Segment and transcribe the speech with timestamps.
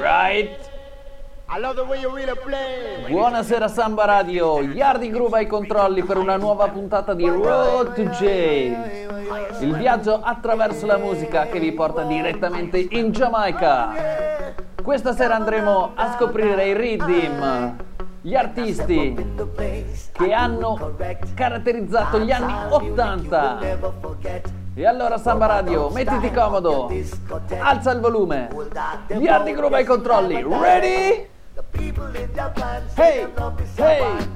[0.00, 0.56] Right?
[1.50, 3.04] I love the way you really play.
[3.10, 8.22] Buonasera Samba Radio, Yardi Groove ai controlli per una nuova puntata di Road to J.
[9.60, 14.54] Il viaggio attraverso la musica che vi porta direttamente in Giamaica.
[14.82, 17.76] Questa sera andremo a scoprire i rhythm,
[18.22, 19.14] gli artisti
[20.12, 20.96] che hanno
[21.34, 24.62] caratterizzato gli anni 80.
[24.76, 26.90] E allora Samba Radio, mettiti comodo,
[27.60, 28.48] alza il volume,
[29.06, 31.28] gli Ardi Group ai controlli, ready?
[32.94, 33.28] Hey,
[33.76, 34.28] hey!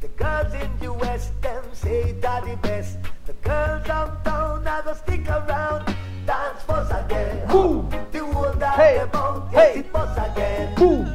[0.00, 2.96] The girls in the West, them say that the best.
[3.26, 5.84] The girls downtown, I go stick around,
[6.24, 7.44] dance for Saturday.
[7.48, 7.86] Boom!
[8.40, 8.96] The whole that Hey,
[9.52, 9.74] hey.
[9.74, 10.74] yes, it bust again.
[10.76, 11.06] Boom.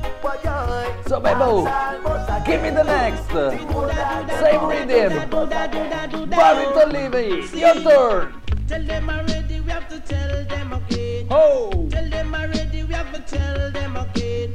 [1.07, 3.27] So, Bebo, Dance and bust give me the next.
[3.29, 6.29] The whole that them Same rhythm.
[6.29, 8.41] Barrington Levy, your turn.
[8.67, 11.27] Tell them already, we have to tell them again.
[11.31, 11.87] Oh.
[11.91, 14.53] Tell them already, we have to tell them again.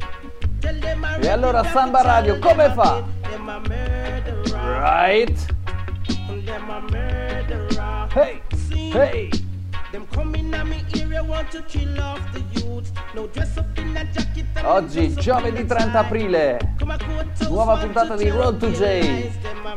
[0.61, 3.05] Tell them already, E allora we have to Samba tell Radio, them come fa?
[3.31, 4.81] Them a murderer.
[4.81, 5.47] Right?
[6.45, 8.09] Them a murderer.
[8.13, 8.43] Hey,
[8.93, 9.31] hey.
[14.63, 16.59] Oggi, giovedì 30 aprile,
[17.49, 19.29] nuova puntata di Road to J.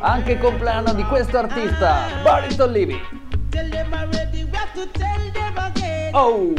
[0.02, 3.02] Anche compleanno di questo artista, Barrington Levy.
[6.12, 6.54] Oh!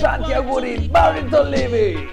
[0.00, 2.08] Tanti auguri, Barrington Levy!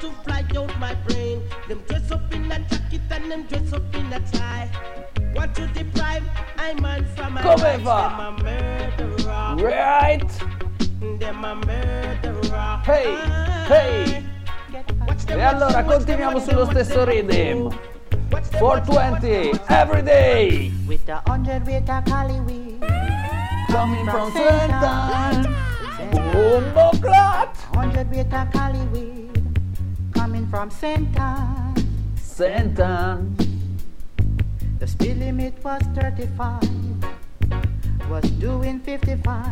[0.00, 0.12] Brain.
[0.14, 1.42] Coming to my lane want to fly out my brain.
[1.68, 4.70] Them dress up in a jacket and them dress up in a tie.
[5.34, 6.22] Want to deprive
[6.56, 7.82] I man from my Come rights.
[7.82, 8.08] va?
[8.08, 9.56] Them a murderer.
[9.64, 10.40] Right?
[11.18, 12.80] Them a murderer.
[12.84, 13.64] Hey, ah.
[13.68, 14.24] hey.
[15.28, 17.62] E allora continuiamo sullo stesso watch them, rhythm.
[18.30, 20.72] watch them, watch them, watch them, 420, every day.
[20.86, 22.78] With a hundred weight of cali
[23.68, 25.54] Coming from Sentan.
[26.32, 27.56] Bombo clot.
[27.74, 29.27] hundred weight of cali
[30.50, 31.76] from Sentan.
[32.16, 33.36] Sentan.
[34.78, 36.62] The speed limit was 35,
[38.08, 39.44] was doing 55.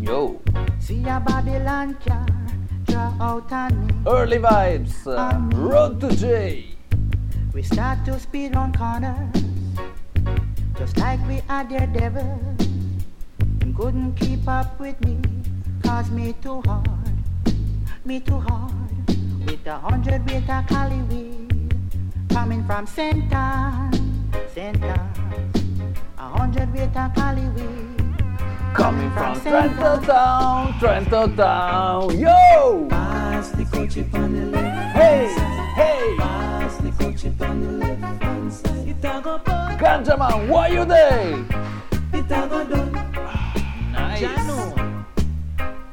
[0.00, 0.40] Yo.
[0.78, 2.26] See a Babylon car
[2.84, 3.94] draw out on me.
[4.06, 4.94] Early vibes.
[5.06, 6.76] Uh, Road to J.
[7.52, 9.34] We start to speed on corners,
[10.78, 12.40] just like we are daredevil.
[13.60, 15.18] And couldn't keep up with me,
[15.82, 16.88] cause me too hard,
[18.04, 18.79] me too hard.
[19.46, 21.74] With a hundred weight of cali weed,
[22.30, 23.90] coming from Sentan,
[24.54, 25.00] Sentan.
[26.18, 28.16] A hundred weight of cali weed,
[28.74, 32.18] Coming from Trench Town, Trench Town.
[32.18, 32.86] Yo.
[32.90, 35.26] Pass the kouchie on the left Hey,
[35.74, 36.16] hey.
[36.18, 40.84] Pass the kouchie on the left hand side It a go bun, Ganjaman, what you
[40.84, 41.44] day?
[42.12, 42.92] it a go done
[43.92, 44.22] Nice.
[44.22, 45.04] Jano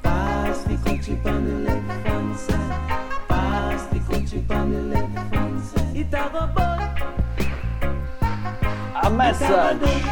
[0.03, 2.86] Pass the kouchie on the left hand side
[4.33, 4.91] a go bun,
[9.03, 10.03] A message.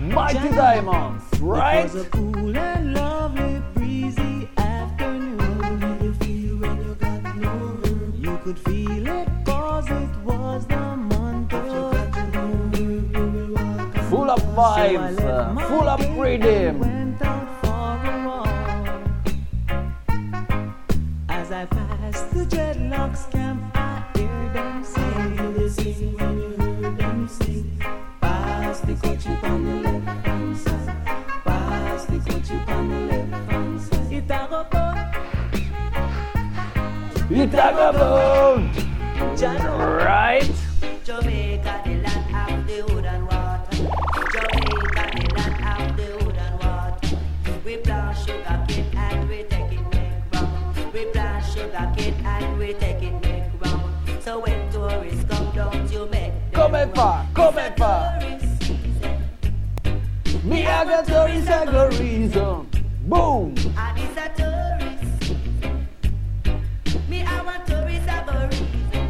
[0.00, 1.78] Mighty Diamonds, right?
[1.78, 3.30] It cause it was a cool and lovely
[56.70, 58.18] come, fa, come fa.
[58.20, 58.62] tourist
[60.42, 62.68] Me I got stories, I got reason.
[63.06, 63.54] Boom.
[63.76, 65.34] and it's a tourist.
[67.08, 69.08] Me, I want tourists, I go reason.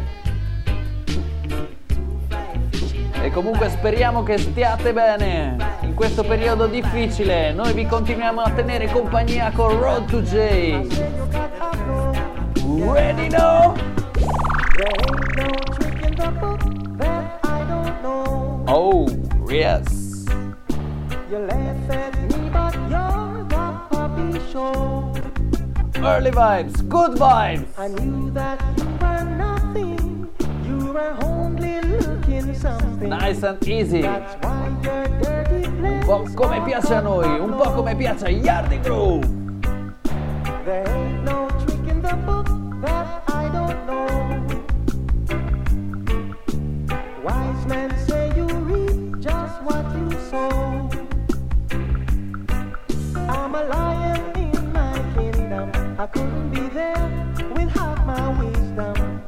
[3.23, 7.51] E comunque speriamo che stiate bene in questo periodo difficile.
[7.51, 11.10] Noi vi continuiamo a tenere compagnia con Road to J.
[12.81, 13.75] Ready now?
[14.75, 16.61] There ain't no trick in the book
[16.97, 18.65] that I don't know.
[18.67, 19.07] Oh,
[19.47, 20.25] yes.
[21.29, 25.13] You laugh at me, but you're the puppy show.
[26.03, 27.67] Early vibes, good vibes.
[27.77, 30.27] I knew that you were nothing.
[30.65, 33.09] You You were only looking something.
[33.09, 34.01] Nice and easy.
[34.01, 38.33] That's why your dirty Un po' come piace a noi, un po' come piace a
[38.33, 39.23] Yardi Groove.
[40.65, 42.60] There ain't no trick in the book
[56.01, 59.21] I couldn't be there with half my wisdom.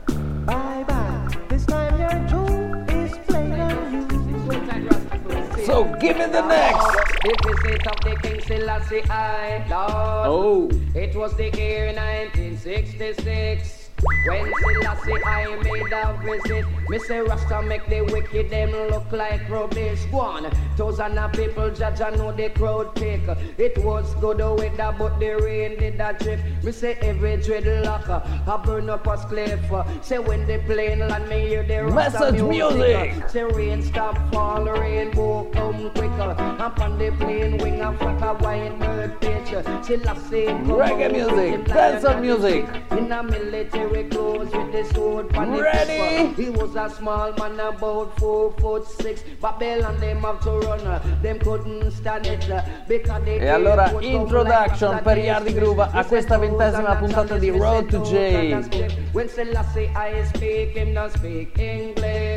[0.43, 1.37] Bye bye.
[1.47, 5.65] This time your jewel is played on you.
[5.67, 6.87] So give me the next.
[7.21, 10.25] The visit of the King Selassie I, Lord.
[10.33, 10.71] Oh.
[10.95, 13.89] It was the year 1966
[14.25, 16.65] when Selassie I made a visit.
[16.89, 20.03] Me say Rasta make the wicked them look like rubbish.
[20.11, 23.21] Go on, thousand of people judge and know the crowd pick.
[23.57, 26.39] It was good weather, but the rain did a drip.
[26.63, 28.09] Me say every dreadlock
[28.47, 29.59] I burn up a cliff.
[30.01, 33.29] Say when the plane land, me hear the Rasta Message music.
[33.29, 36.35] Say rain stop fall, rainbow come quicker.
[36.59, 39.63] Up on the plane wing a flock of white bird picture.
[39.83, 42.65] Selassie come Reggae music, dancehall music.
[42.91, 46.33] In a military clothes with the sword Ready?
[46.41, 49.23] He was a small man about four foot six.
[49.41, 50.79] Babylon them have to run.
[50.85, 52.49] uh, Them couldn't stand it.
[52.49, 57.87] uh, Because the E allora introduction per Yardi Groove a questa ventesima puntata di Road
[57.89, 58.53] to J.
[59.13, 62.32] When Selassie I speak, him not speak English.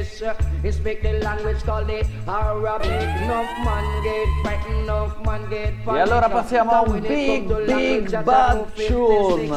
[0.63, 2.91] He speak the language called the Arabic.
[2.91, 8.73] Enough man get frightened, enough man get E allora passiamo a un big, big bad
[8.75, 9.49] tune.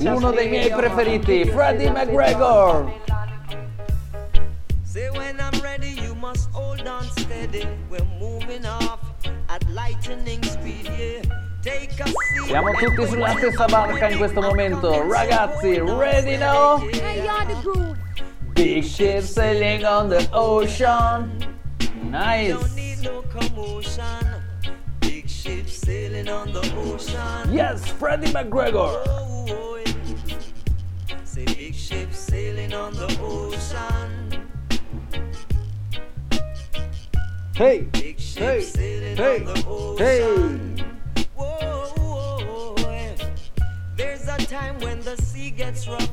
[0.00, 2.92] Uno dei miei preferiti, Freddie McGregor.
[4.84, 7.66] Say when I'm ready, you must hold on steady.
[7.90, 8.98] We're moving off
[9.48, 11.44] at lightning speed, yeah.
[12.46, 15.04] Siamo tutti sulla stessa barca in questo momento.
[15.10, 16.78] Ragazzi, ready now?
[18.56, 21.56] Big ship sailing on the ocean.
[22.10, 22.76] Nice.
[25.86, 27.52] sailing on the ocean.
[27.52, 29.04] Yes, Freddie McGregor.
[29.06, 31.24] Oh, oh, yeah.
[31.24, 34.48] Say big ship sailing on the ocean.
[37.54, 38.64] Hey, hey,
[39.14, 39.44] hey,
[39.96, 40.95] hey.
[43.96, 46.10] There's a time when the sea gets rough,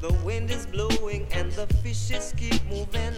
[0.00, 3.14] the wind is blowing, and the fishes keep moving.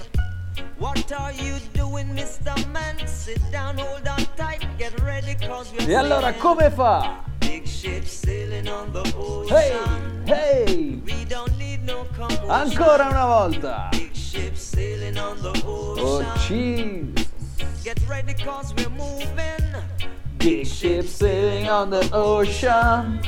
[0.79, 2.55] What are you doing, Mr.
[2.73, 3.07] Man?
[3.07, 7.23] Sit down, hold on tight, get ready, cause we're E allora come fa?
[7.41, 9.03] Big ship sailing on the
[9.49, 10.23] Hey, ocean.
[10.27, 11.01] hey.
[11.05, 12.51] We don't need no commotion.
[12.51, 13.89] Ancora una volta.
[13.93, 17.15] Big ship sailing on the Oh, ocean.
[17.15, 17.29] cheese.
[17.85, 19.65] Get ready, cause we're moving.
[20.39, 23.21] Big ship sailing on the ocean.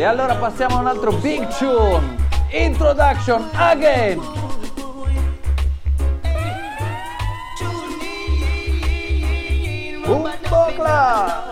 [0.00, 2.16] E allora passiamo a un altro big tune.
[2.52, 4.18] Introduction again.
[10.06, 11.44] Un bocla.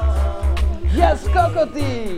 [0.93, 2.17] Yes, Cocoti.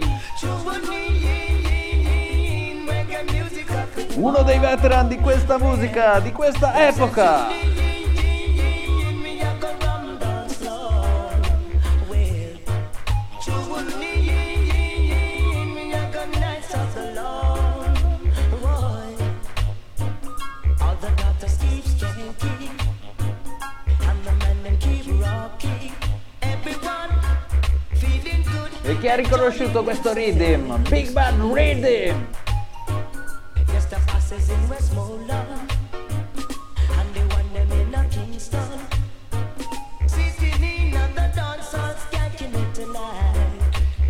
[4.15, 7.70] Uno dei veteran di questa musica, di questa epoca.
[29.01, 30.77] Chi ha riconosciuto questo rhythm?
[30.91, 32.27] Big Bad Rhythm!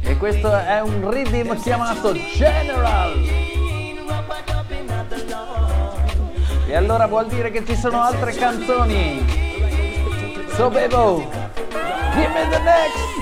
[0.03, 3.13] E questo è un rhythm chiamato General!
[6.67, 9.25] E allora vuol dire che ci sono altre canzoni.
[10.57, 11.31] So Bebo,
[12.13, 13.20] give me the next!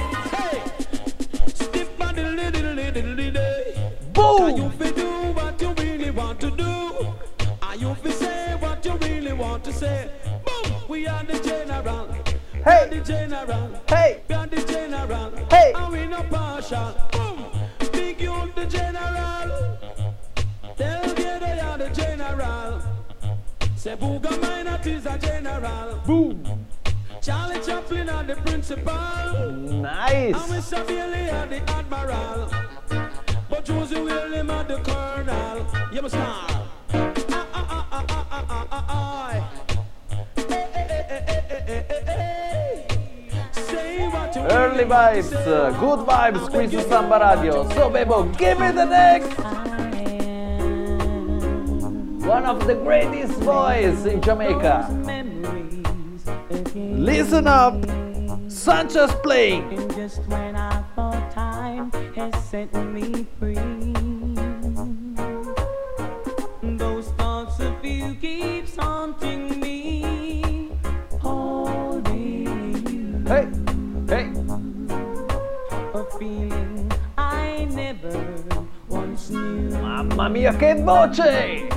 [4.39, 7.13] Are you fi do what you really want to do?
[7.61, 10.11] Are you fi say what you really want to say?
[10.47, 10.75] Boom!
[10.89, 12.07] We are the general.
[12.65, 12.87] Hey!
[12.89, 13.83] The general.
[13.89, 14.23] Hey!
[14.29, 15.33] We are the general.
[15.51, 15.73] Hey!
[15.75, 16.95] And we no partial.
[17.11, 17.47] Boom!
[17.93, 19.77] Big you the general.
[20.77, 22.81] Tell me they are the general.
[23.75, 25.99] Say Booga Minott is a general.
[26.07, 26.67] Boom!
[27.21, 29.51] Charlie Chaplin are the principal.
[29.51, 30.35] Nice!
[30.37, 30.53] And!
[30.53, 30.87] Mr.
[30.87, 32.68] Bailey are the admiral.
[33.69, 35.67] Josie William at the Colonel.
[35.93, 36.15] You must.
[44.51, 47.69] Early vibes, uh, good vibes, Chris Samba Radio.
[47.75, 49.39] So, Bebo, give me the next!
[52.27, 54.89] One of the greatest boys in Jamaica.
[56.75, 57.85] Listen up!
[58.51, 59.77] Sanchez playing!
[61.79, 63.55] Time has set me free,
[66.77, 70.73] those thoughts of you keeps haunting me.
[71.21, 73.47] Holding you, Hey,
[74.09, 74.27] hey!
[75.95, 78.35] a feeling I never
[78.89, 79.71] once knew.
[79.71, 81.69] Mamma mia che voce!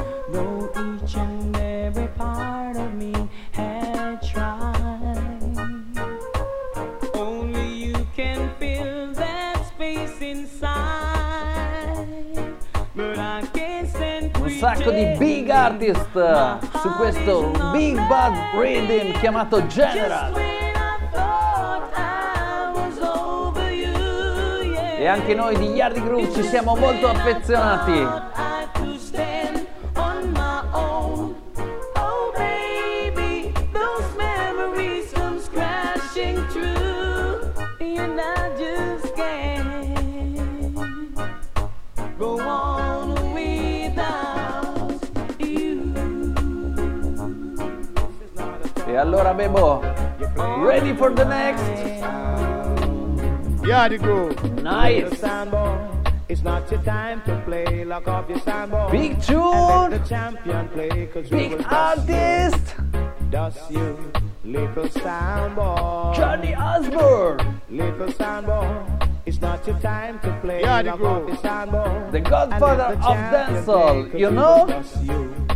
[14.81, 20.33] Sacco di big artist su questo Big Bad Rhythm chiamato General.
[24.97, 28.30] E anche noi di Yardi Group ci siamo molto affezionati.
[49.01, 49.81] Allora Bebo,
[50.63, 51.63] ready for the next?
[53.65, 54.61] Yeah, the groove.
[54.61, 55.23] Nice!
[56.29, 57.83] It's not your time to play.
[57.83, 58.91] Lock off your soundboard.
[58.91, 59.89] Big tune!
[59.89, 61.07] the champion play.
[61.11, 62.75] Cause Big artist!
[63.31, 63.97] dust you,
[64.45, 66.15] little soundboard.
[66.15, 67.59] Johnny Osbourne!
[67.71, 69.09] Little soundboard.
[69.25, 70.61] It's not your time to play.
[70.61, 71.23] Yeah, the Lock groove.
[71.23, 72.11] off your soundboard.
[72.11, 74.67] The godfather the of dancehall, you know?
[74.67, 75.47] Dust you,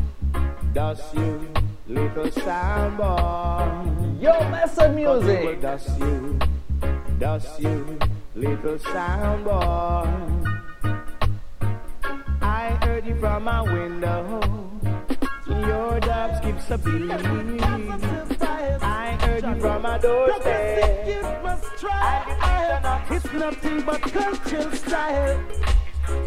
[0.73, 1.47] dust you,
[1.95, 4.21] little soundboard.
[4.21, 5.61] Yo, Massa Cause we will Music!
[5.61, 6.39] dust you,
[7.19, 7.99] dust you,
[8.35, 10.07] little soundboy.
[12.41, 14.41] I heard you from my window.
[15.47, 17.11] Your dub skips a beat.
[18.81, 20.91] I heard you from my doorstep.
[23.09, 25.39] It's nothing but cultural style.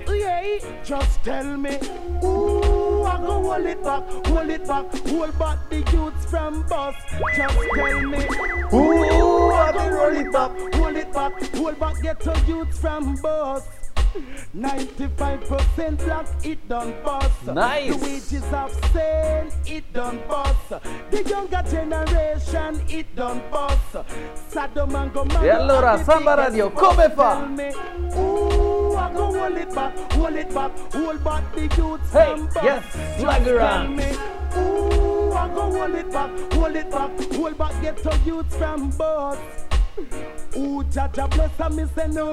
[0.09, 1.79] Yeah, just tell me,
[2.25, 2.78] ooh,
[3.09, 6.95] I go hold it back, hold it back, hold back the youths from bus.
[7.37, 8.27] Just tell me,
[8.73, 13.17] ooh, I go roll it back, hold it back, hold back, get to youths from
[13.17, 13.67] bus.
[14.57, 17.47] 95% black, it done bust.
[17.47, 17.95] Nice.
[17.95, 20.69] The wages of sale, it done bust.
[21.11, 23.97] The younger generation, it done bust.
[24.51, 27.49] Sodom and Gomorrah E allora, Samba Radio, come fa?
[28.17, 32.47] Ooh, I go hold it back, hold it back, hold back the youths Hey, from
[32.47, 32.63] bust.
[32.63, 32.85] yes,
[33.59, 34.11] tell me,
[34.57, 38.91] Ooh, I go hold it back, hold it back, hold back, get to youths from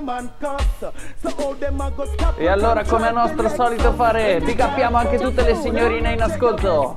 [0.10, 0.30] and
[2.06, 6.22] stop E allora, come è nostro solito fare, big upiamo anche tutte le signorine in
[6.22, 6.96] ascolto.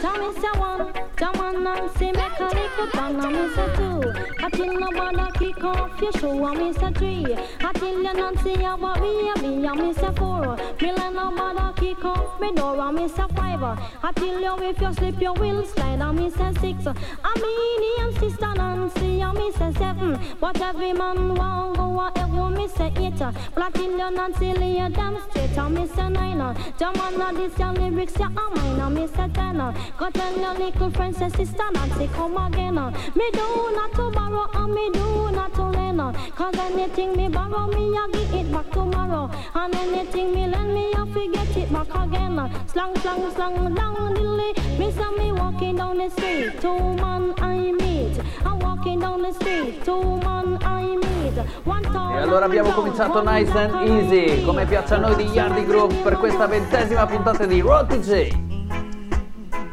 [0.00, 4.12] Tommy say one, Jaman Nancy make a little and me say two.
[4.44, 7.36] I till nobody kick off your shoe and me say three.
[7.60, 10.56] I till you Nancy a worry a me and me say four.
[10.80, 13.62] Me let nobody kick off me door and me say five.
[13.62, 16.86] I till you if you slip you will slide and me say six.
[16.86, 20.18] I mean and sister Nancy and me say seven.
[20.40, 23.18] But every man want go a heaven me say eight.
[23.18, 26.56] But I till you Nancy lay you damn straight and me say nine.
[26.78, 29.56] Jaman a this your lyrics ya a mine and me say ten.
[29.98, 32.74] Go tell your little friend say sister Nancy come again.
[33.14, 36.00] Me do not to borrow and me do not to lend.
[36.34, 39.30] Cause anything me borrow me I give it back tomorrow.
[39.54, 42.36] And anything me lend me I forget it back again.
[42.66, 44.52] Slang slang slang down dilly.
[44.78, 46.60] Me say me walking down the street.
[46.60, 48.20] Two man I meet.
[48.44, 49.84] I'm walking down the street.
[49.84, 51.38] Two man I meet.
[51.64, 51.84] One
[52.16, 55.64] E allora abbiamo and cominciato nice and easy, and come piace a noi di Yardi
[55.64, 58.55] Group per questa ventesima puntata di Road DJ.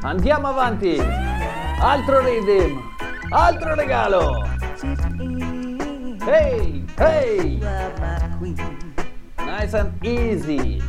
[0.04, 1.00] Andiamo avanti.
[1.80, 2.78] Altro rhythm,
[3.30, 4.46] altro regalo.
[6.26, 7.60] Hey, hey.
[9.38, 10.82] Nice and easy.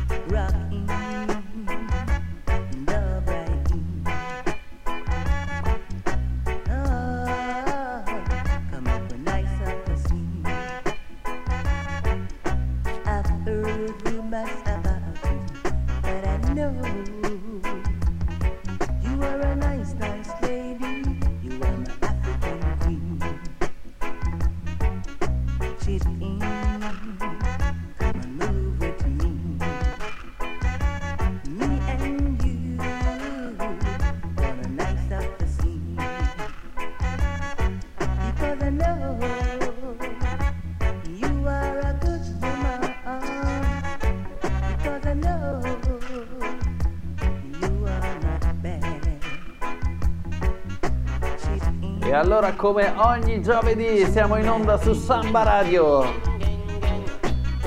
[52.05, 56.03] E allora come ogni giovedì siamo in onda su Samba Radio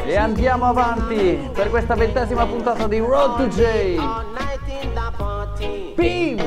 [0.04, 3.98] e andiamo avanti per questa ventesima puntata di Road to J.
[5.96, 6.38] Bim!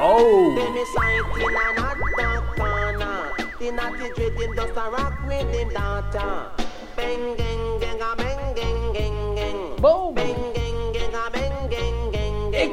[0.00, 0.54] Oh!
[9.80, 10.43] Boom!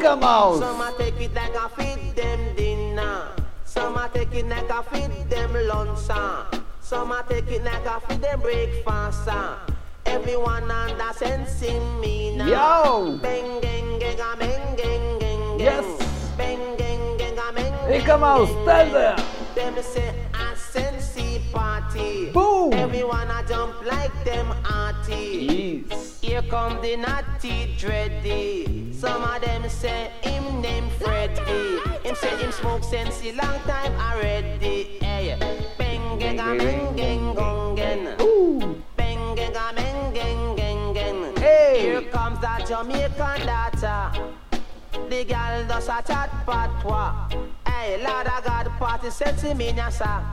[0.01, 0.19] Gang gang.
[0.19, 0.59] Ica Mouse.
[0.59, 3.27] Some a take it like a feed them dinner.
[3.65, 6.09] Some a take it like a feed them lunch.
[6.09, 6.49] ah.
[6.81, 9.27] Some a take it like a feed them breakfast.
[9.29, 9.65] ah.
[10.05, 12.47] Everyone under sensing me now.
[12.47, 13.17] Yo.
[13.17, 15.59] Bang gang gang bang gang gang gang.
[15.59, 15.85] Yes.
[16.37, 18.19] Bang gang gang bang gang.
[18.19, 19.15] Mouse, stay there.
[19.55, 21.10] Them say a sensi
[21.51, 22.31] party.
[22.31, 22.73] Boom.
[22.73, 25.85] Everyone a jump like them arty.
[25.89, 26.19] Yes.
[26.21, 28.93] Here come the naughty dready.
[28.93, 31.79] Some of them say him name Freddy.
[32.03, 34.99] Him say him smoke sensi long time already.
[35.01, 35.37] Hey,
[35.77, 38.07] bang gang a bang gang gong gang.
[38.21, 38.81] Ooh.
[38.95, 41.35] Bang gang a bang gang gang gang.
[41.37, 41.79] Hey.
[41.81, 44.11] Here comes that Jamaican daughter.
[45.09, 47.13] The girl does a chat patois.
[47.67, 50.23] Hey, Lord of God, party sensi me nyasa.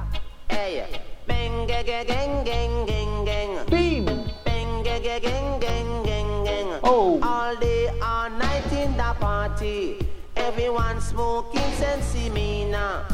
[2.89, 3.67] Gang gang.
[3.71, 4.05] Beam.
[4.45, 6.69] Bang gang gang gang gang gang gang.
[6.83, 7.19] Oh.
[7.23, 9.99] All day, all night in the party.
[10.37, 13.05] Everyone smoking sensi me now.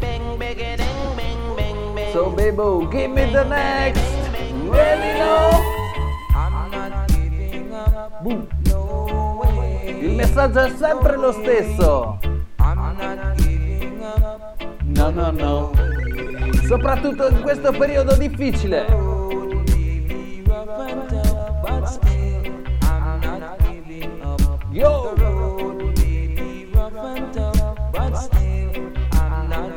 [0.00, 2.12] Bang bang bang bang bang bang.
[2.12, 4.00] So Bebo, give me the next.
[4.70, 5.50] Ready now?
[6.34, 8.24] I'm not giving up.
[8.24, 8.48] Boom.
[8.66, 9.98] No way.
[10.00, 12.18] Il messaggio è sempre lo stesso.
[12.58, 14.62] I'm not giving up.
[14.84, 16.05] No, no, no
[16.66, 18.86] soprattutto in questo periodo difficile.
[24.70, 25.14] Yo!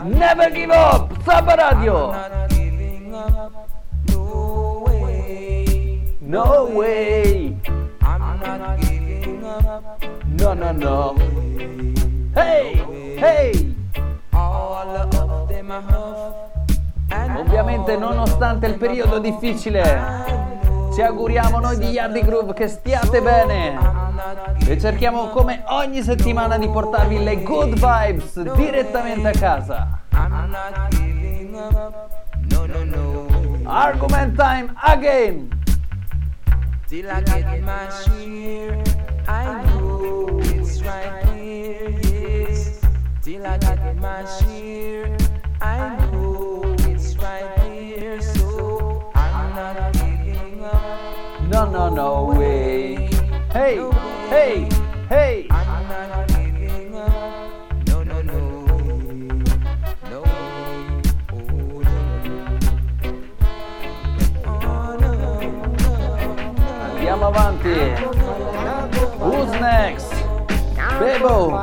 [0.04, 1.22] Never give up!
[1.24, 2.14] Samba Radio!
[6.20, 7.56] No way!
[10.40, 11.16] No, no, no!
[12.36, 13.16] Hey!
[13.18, 13.76] Hey!
[14.34, 16.09] All of them are
[17.40, 23.78] Ovviamente nonostante il periodo difficile, ci auguriamo noi di Yardi Groove che stiate bene
[24.68, 30.02] e cerchiamo come ogni settimana di portarvi le good vibes direttamente a casa.
[33.64, 35.48] Argument time again!
[36.88, 38.82] Till I get my share.
[39.28, 42.80] I know it's right here, yes.
[43.22, 45.16] Till I get my share.
[45.62, 46.09] I know
[51.80, 53.08] No, no, way!
[53.54, 53.80] Hey,
[54.28, 54.68] hey,
[55.08, 55.48] hey!
[67.24, 67.80] Avanti!
[69.20, 70.12] Who's next?
[71.00, 71.56] Bebo!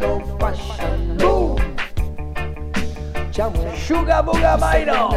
[0.00, 1.07] Boom!
[3.38, 5.14] Sugar Booga Mino!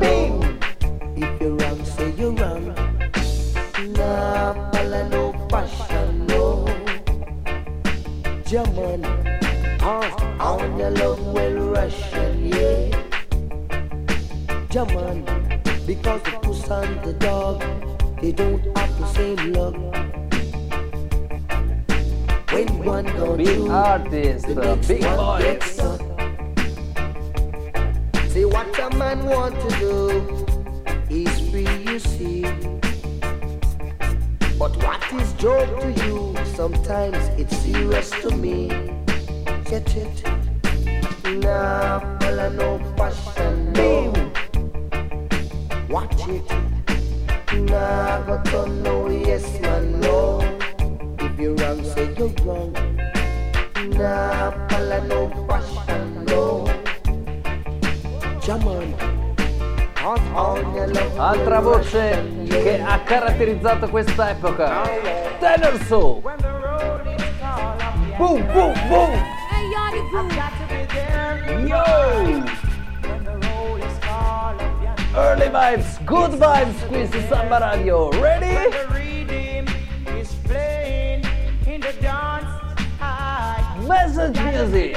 [0.00, 0.42] Bing!
[1.14, 2.74] If you're wrong, say you're wrong.
[3.92, 6.66] Nah, follow no fashion, no.
[8.44, 12.90] German, uh, on your love well Russian, yeah.
[14.70, 15.24] German,
[15.86, 17.62] because the puss and the dog,
[18.20, 20.23] they don't have the same luck.
[22.54, 25.58] When one gone Big through, artist, the uh, next big boy.
[28.28, 30.46] See what a man want to do,
[31.08, 32.42] he's free, you see.
[34.56, 36.36] But what is joke to you?
[36.54, 38.68] Sometimes it's serious to me.
[39.64, 40.22] Get it?
[41.42, 44.12] Nah, fella, no fashion, no.
[45.88, 46.48] Watch it.
[47.68, 50.53] Nah, go to no yes man, no.
[51.34, 52.72] If you're wrong, say you're wrong.
[53.98, 56.64] Nah, fella, no fashion, no.
[58.40, 58.94] Jaman.
[60.04, 64.82] On your love, Altra voce che ha caratterizzato questa epoca.
[65.40, 66.20] Tenor Soul!
[68.16, 69.10] Boom, boom, boom!
[71.66, 72.44] Yo!
[75.16, 78.10] Early vibes, good vibes qui su Samba Radio.
[78.20, 78.93] Ready?
[83.86, 84.96] Message music.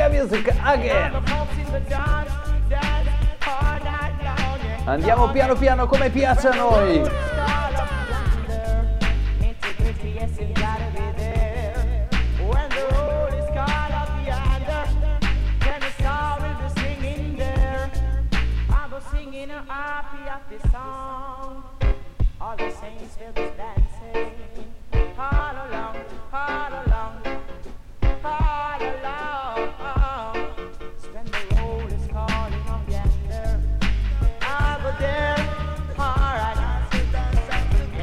[0.00, 0.08] reggae.
[0.08, 1.22] Music Again.
[4.84, 7.39] Andiamo piano piano come piace a noi.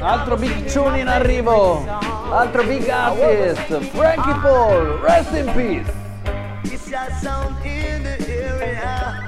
[0.00, 1.84] Altro piccione in arrivo,
[2.30, 5.92] altro big artist, Frankie Paul, rest in peace.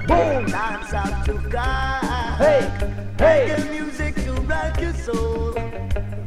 [0.07, 0.47] Boom!
[2.39, 2.71] Hey!
[3.19, 3.90] Hey!
[5.13, 5.53] Soul.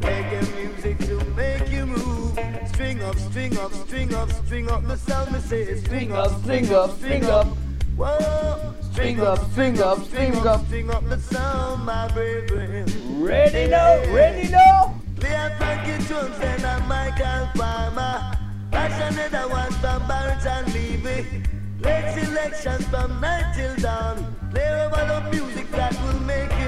[0.01, 2.39] Reggae music to make you move.
[2.67, 5.31] String up, string up, string up, string up the sound.
[5.31, 7.47] Me say string up, String up, string up.
[7.95, 8.73] Whoa.
[8.91, 10.65] String up, string up, string up.
[10.65, 12.85] String up the sound, my brethren.
[13.21, 14.95] Ready now, ready now.
[15.19, 18.37] Play a Frankie Jones and a Michael Palmer.
[18.71, 21.43] That's another one from Barrington Levy.
[21.81, 24.35] Late selections from night till dawn.
[24.51, 26.62] Play over the music that will make you move.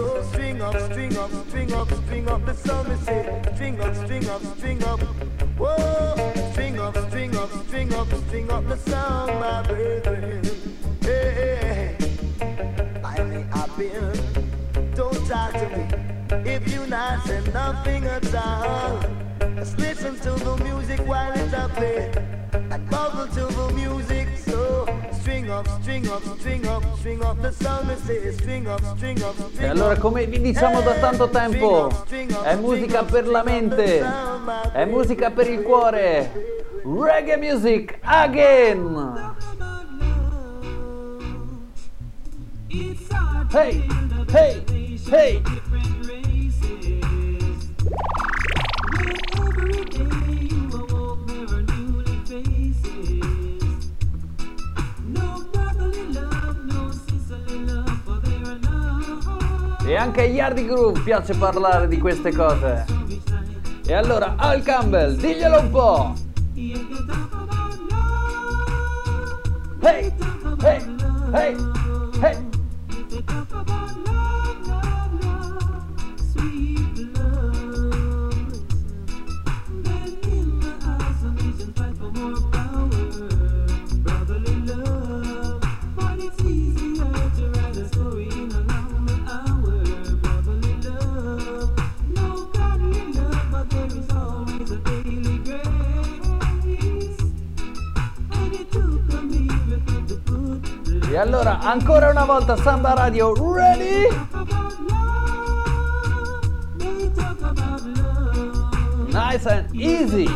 [0.00, 2.54] So string up, string up, string up, string up the.
[2.88, 5.00] Me say string up, string up, string up.
[5.58, 10.42] Whoa, string up, string up, string up, string up the sound, my brethren.
[11.02, 13.44] Hey, hey, hey.
[13.52, 14.94] I may have.
[14.94, 19.02] Don't talk to me if you not say nothing at all.
[19.56, 22.10] Just listen to the music while it's a play.
[22.54, 24.19] And bubble to the music,
[29.56, 31.90] E allora, come vi diciamo da tanto tempo,
[32.42, 34.04] è musica per la mente,
[34.72, 36.58] è musica per il cuore.
[36.82, 39.34] Reggae music again.
[43.52, 43.84] Hey,
[44.32, 44.64] hey,
[45.10, 45.42] hey.
[59.90, 62.84] E anche agli Hardy Groove piace parlare di queste cose.
[63.84, 66.14] E allora, Al Campbell, diglielo un po'.
[69.82, 70.12] Hey,
[70.62, 70.96] hey,
[71.32, 71.56] hey,
[72.20, 72.49] hey.
[101.20, 104.08] Allora, ancora una volta Samba Radio, ready?
[109.12, 110.28] Nice and easy.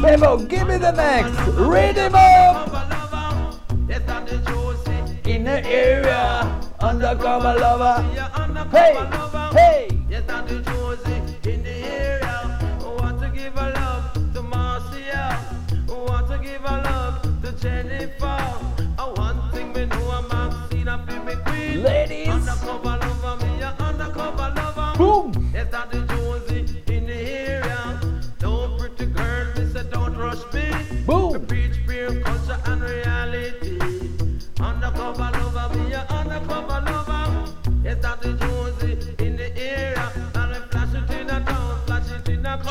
[0.00, 1.34] Bebo, give me the next.
[1.56, 2.68] Rhythm up.
[5.24, 8.02] In the area, undercover lover.
[8.70, 9.13] Hey.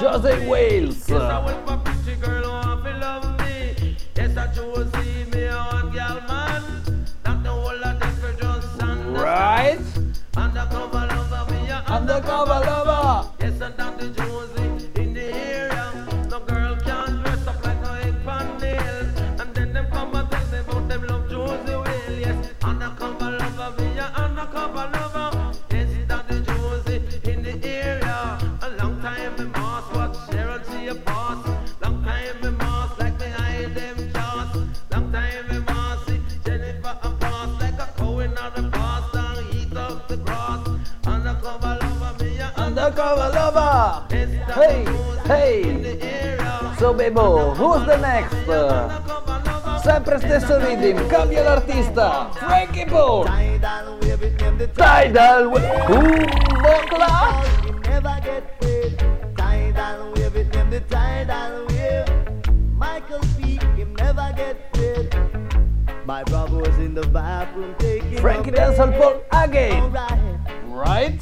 [0.03, 1.07] Josey Wales.
[1.07, 3.95] Yes, I went for pretty girl who want to love me.
[4.17, 7.07] Yes, I Josie, oh, me a hot girl man.
[7.23, 9.79] Not the whole of them for just stand Right.
[10.35, 13.32] Undercover lover, me a Undercover lover.
[43.23, 44.05] Undercover lover.
[44.53, 44.83] Hey,
[45.25, 45.63] hey.
[46.77, 48.35] So Bebo, who's the next?
[49.83, 52.29] Sempre stesso rhythm, cambia l'artista.
[52.33, 53.25] Frankie Paul.
[54.75, 56.33] Tidal wave.
[66.05, 69.81] My brother was in the bathroom taking Frankie Paul again.
[69.81, 70.19] Alright.
[70.67, 71.21] Right?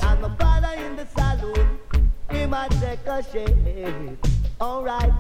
[2.52, 4.18] He might take a shave.
[4.60, 5.14] Alright.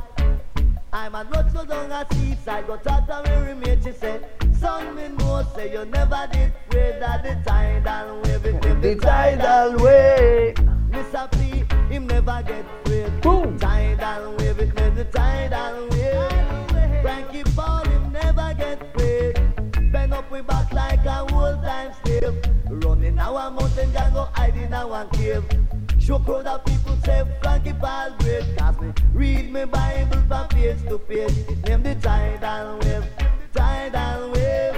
[0.94, 4.28] I'm a not so down a seaside, but talk to me remain, she said,
[4.60, 8.96] Son, me know, say you never did afraid that the tidal wave, it never The
[8.96, 10.56] tidal wave.
[10.91, 11.32] Mr.
[11.32, 13.22] P, him never get afraid.
[13.22, 13.58] Boom.
[13.58, 17.02] Tidal wave, it never the tidal wave.
[17.02, 19.91] Frankie Paul, him never get afraid.
[19.94, 22.41] Bend up we back like a old time slave.
[22.70, 25.46] Running our mountain, can go hide in our cave.
[26.02, 28.58] Show crowd of people say Frankie Paul great.
[28.58, 31.38] Cause me read me Bible from page to page.
[31.48, 33.06] It name the tidal wave,
[33.54, 34.76] tidal wave.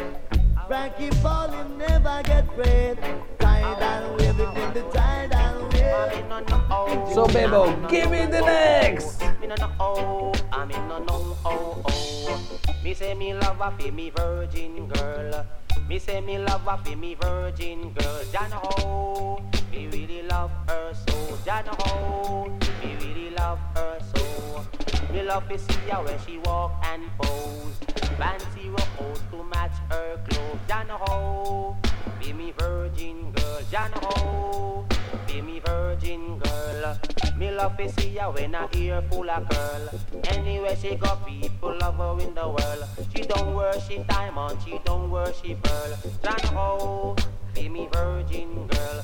[0.67, 2.97] Frankie Paul, him never get afraid.
[3.39, 7.13] Tidal wave, it name the tidal wave.
[7.13, 9.21] So Bebo, give me the next.
[9.39, 12.59] Me no know oh, I me no know oh oh.
[12.83, 15.45] Me say me love a me virgin girl.
[15.93, 18.19] Me say me love a fi me virgin girl.
[18.31, 19.39] Jah know how
[19.71, 21.37] me really love her so.
[21.45, 22.49] Jah know how
[22.81, 24.65] me really love her so.
[25.13, 27.77] Me love to see her when she walk and pose.
[28.17, 28.89] Fancy rock
[29.29, 30.59] to match her clothes.
[30.67, 31.77] Jah know how
[32.23, 33.89] be me virgin girl.
[34.01, 34.85] Know
[35.27, 36.97] be me virgin girl.
[37.37, 39.89] Me love to see her when her ear full of curl.
[40.29, 42.85] Anywhere she go, people love her in the world.
[43.13, 46.53] She don't worship diamond, she don't worship pearl.
[46.53, 47.15] Know
[47.53, 49.03] be me virgin girl.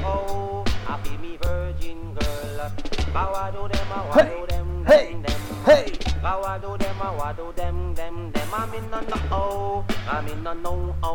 [0.00, 2.72] Know I be me virgin girl.
[3.12, 5.43] Bow I do them, I do them, Hey, them.
[5.64, 5.96] Hey!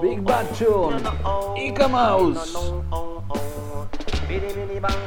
[0.02, 0.98] Big Bad Tune,
[1.56, 2.58] Ika Mouse.
[4.26, 5.02] Bidi bidi bang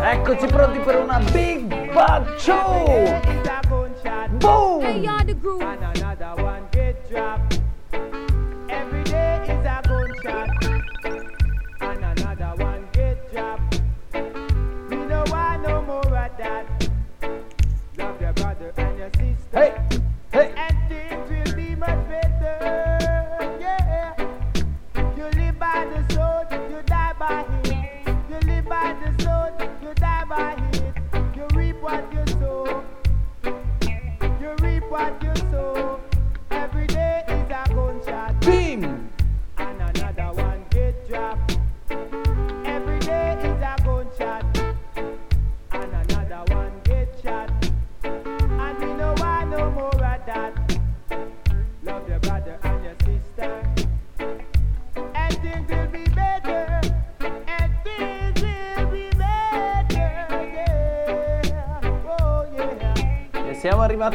[0.00, 3.20] Eccoci pronti per una Big Bad Show!
[4.38, 4.80] Boom!
[4.80, 5.60] Hey, y'all the group.
[5.60, 7.60] And another one get dropped.
[8.70, 10.59] Every day is a gunshot.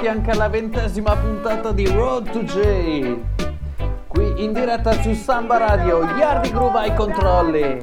[0.06, 3.18] Arrivati anche alla ventesima puntata di Road to J.
[4.08, 7.82] Qui in diretta su Samba Radio, Yardi Groove ai controlli.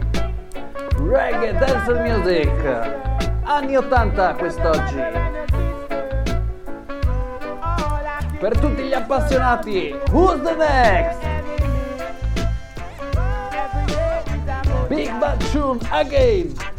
[0.96, 3.30] Reggae Dance Music.
[3.42, 5.02] Anni 80 quest'oggi.
[8.38, 11.20] Per tutti gli appassionati, Who's the next?
[14.88, 16.71] Big Bad Tune again.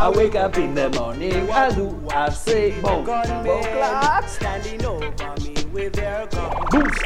[0.00, 4.26] I wake up in the morning, I do, I say, boom, boom, clap.
[4.26, 6.98] standing over me with their guns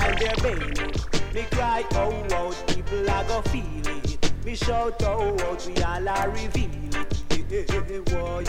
[0.00, 1.32] and their bayonet.
[1.32, 4.32] Me cry, oh, oh, people are go feel it.
[4.44, 7.70] Me shout, oh, oh, we all are reveal it.
[7.70, 8.44] Yeah, boy.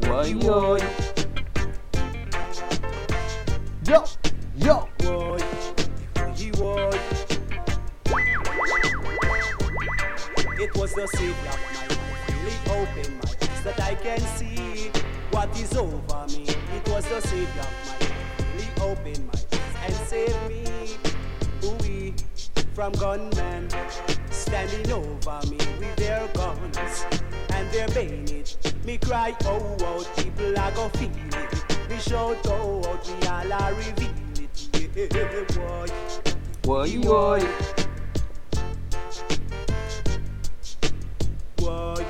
[0.00, 0.76] Why, yo,
[3.86, 4.04] yo,
[4.56, 4.88] yo.
[4.98, 5.38] Boy,
[6.34, 6.48] he.
[10.62, 11.69] It was the savior
[12.46, 14.90] of my life, really opened my eyes that I can see
[15.30, 16.46] what is over me.
[16.48, 18.14] It was the savior of my life,
[18.54, 20.64] really opened my eyes and saved me.
[21.64, 22.14] Ooh,
[22.74, 23.68] from gunmen
[24.30, 27.04] standing over me with their guns
[27.50, 28.56] and their bayonet.
[28.84, 31.90] Me cry, oh, oh, people are go feel it.
[31.90, 34.68] Me shout, oh, oh, we all are reveal it.
[34.96, 35.86] Yeah, boy.
[36.64, 37.40] Why, why?
[41.58, 42.04] Why,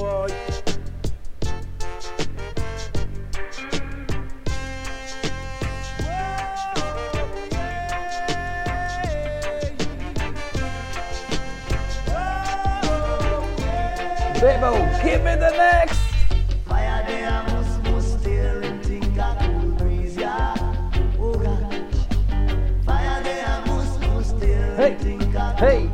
[0.00, 0.26] why?
[14.40, 16.00] Bebo, give me the next.
[16.66, 20.54] Fire there must must still think a cool breeze, yeah.
[21.18, 21.84] Oh gosh.
[22.86, 25.89] Fire there must must still Hey, think a hey.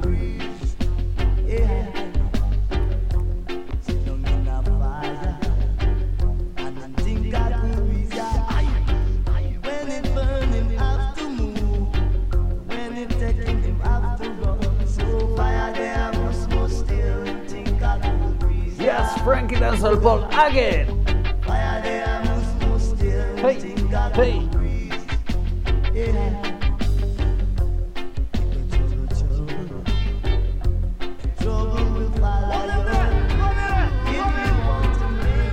[19.66, 19.98] Cancel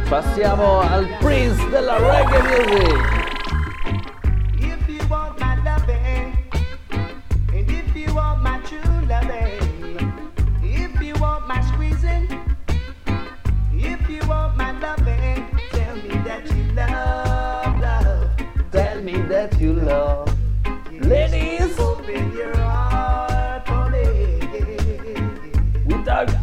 [0.08, 3.23] Passiamo al Prince della reggae music.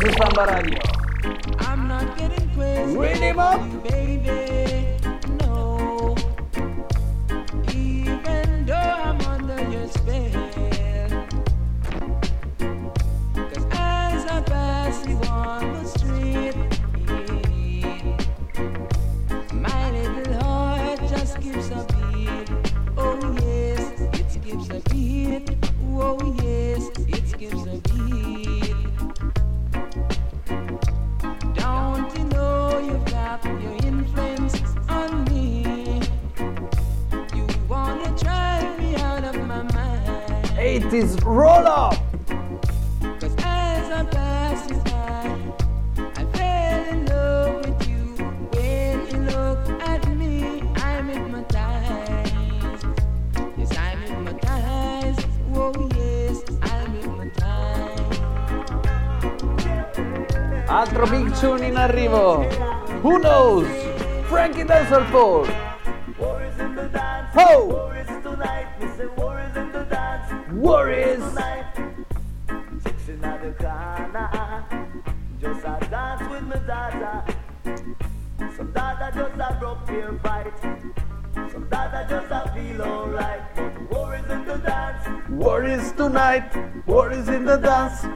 [0.00, 0.78] This is Radio.
[1.58, 2.96] I'm not getting crazy.
[2.96, 3.60] Read him up.
[3.82, 4.96] Baby,
[5.40, 6.16] no.
[7.74, 11.26] Even though I'm under your spell.
[13.34, 16.56] Cause as I pass you on the street,
[19.52, 21.36] my little heart just
[21.72, 22.50] a beat.
[22.96, 25.58] Oh, yes, it a beat.
[25.92, 28.59] Oh, yes, it a beat.
[40.92, 41.94] is roll up.
[60.68, 62.44] Altro big tune in arrivo.
[63.02, 63.66] Who knows?
[64.28, 65.04] Frankie Dancer
[87.80, 88.09] ます。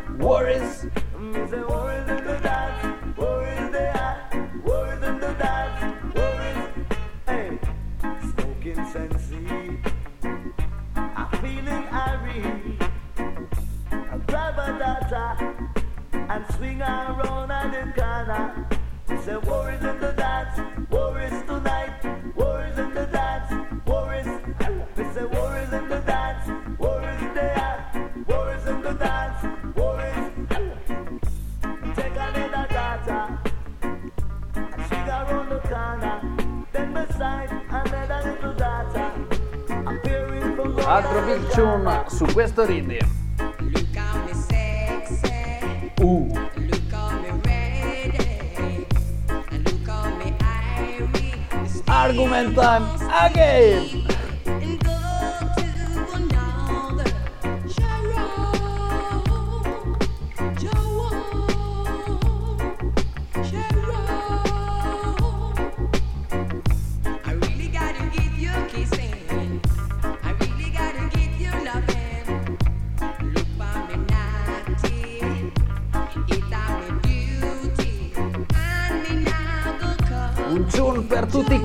[42.55, 43.01] të rini.
[46.05, 46.13] U.
[51.95, 54.24] Argumentojmë again!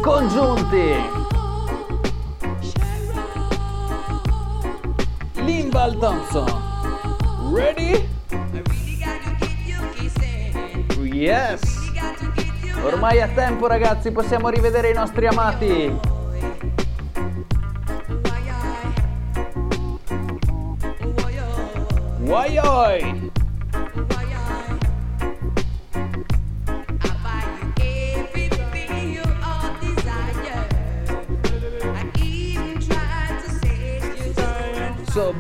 [0.10, 0.96] Congiunti.
[5.36, 6.48] Limbal Thompson.
[7.54, 8.10] Ready?
[11.14, 11.62] Yes.
[12.84, 15.96] Ormai è tempo ragazzi, possiamo rivedere i nostri amati.
[22.22, 23.29] Why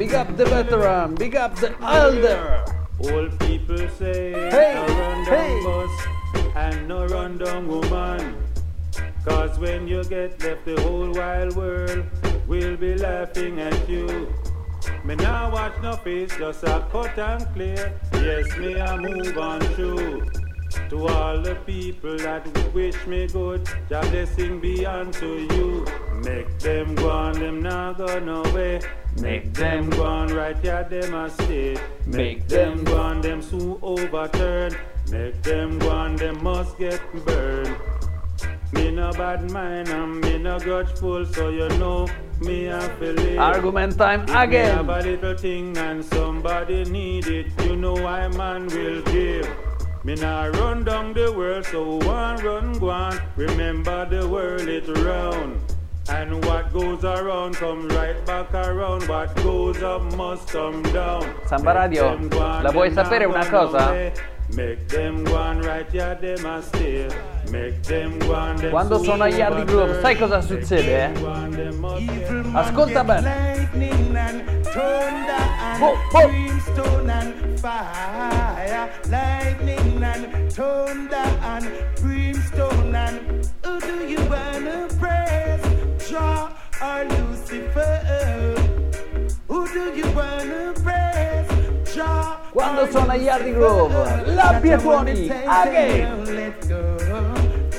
[0.10, 2.66] Big up the veteran, big up the elder.
[2.99, 5.62] Old people say, hey, no run hey.
[5.64, 6.07] bus
[6.55, 7.05] and no
[7.68, 8.43] woman.
[9.24, 12.05] Cause when you get left, the whole wide world
[12.47, 14.34] will be laughing at you.
[15.05, 17.93] Me now watch no face, just a cut and clear.
[18.14, 20.26] Yes, me I move on through.
[20.89, 25.86] To all the people that wish me good, your blessing be unto you.
[26.24, 28.80] Make them go on, them not go nowhere.
[29.22, 31.78] Make them go on right here, them a stay.
[32.05, 34.76] Make them go on, them soon overturn.
[35.11, 37.76] Make them go on, them must get burned.
[38.74, 42.07] Me no bad mind and me no grudgeful, so you know
[42.39, 43.39] me I feel.
[43.39, 44.89] Argument time If me have again.
[44.89, 49.49] a little thing and somebody need it, you know why man will give.
[50.03, 53.20] Me nah run down the world, so one run go on.
[53.36, 55.59] Remember the world it round.
[56.12, 59.07] And what goes around comes right back around.
[59.07, 61.24] What goes up must come down.
[61.45, 62.18] Samba Radio,
[62.62, 63.93] la vuoi sapere una cosa?
[68.70, 71.05] Quando sono agli Hardy Grove, sai cosa succede?
[71.05, 71.12] Eh?
[72.53, 73.70] Ascolta bene.
[75.80, 76.30] Oh, oh.
[79.10, 79.99] Lightning
[86.82, 88.55] or Lucifer?
[89.47, 91.93] Who do you wanna praise?
[91.95, 93.53] Jah Quando suona Lucifer?
[93.53, 93.93] Groove,
[94.36, 96.01] la That I Pietroni, wanna say, again.
[96.09, 96.97] Don't let go,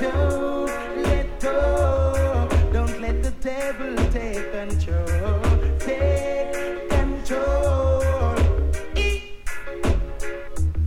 [0.01, 5.41] don't let go, don't let the devil take control,
[5.79, 8.35] take control.
[8.95, 9.21] E-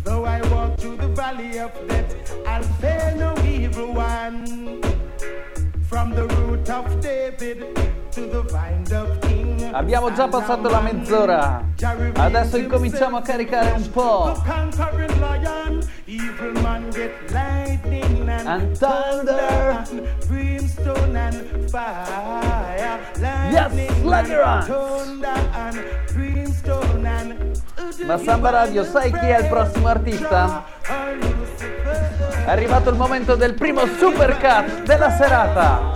[0.04, 2.14] Though I walk through the valley of death,
[2.46, 4.80] I'll fear no evil one.
[5.88, 7.64] From the root of David
[9.72, 11.62] Abbiamo già passato la mezz'ora.
[12.14, 14.36] Adesso incominciamo a caricare un po'.
[18.46, 19.82] And thunder.
[23.50, 24.68] Yes, Lagerant.
[28.06, 30.64] Ma Samba Radio, sai chi è il prossimo artista?
[32.44, 35.92] È arrivato il momento del primo supercut della serata.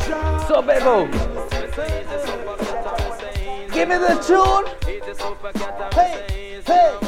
[0.46, 1.47] So bevo.
[3.72, 4.66] Give me the tune.
[5.94, 6.98] Hey, hey.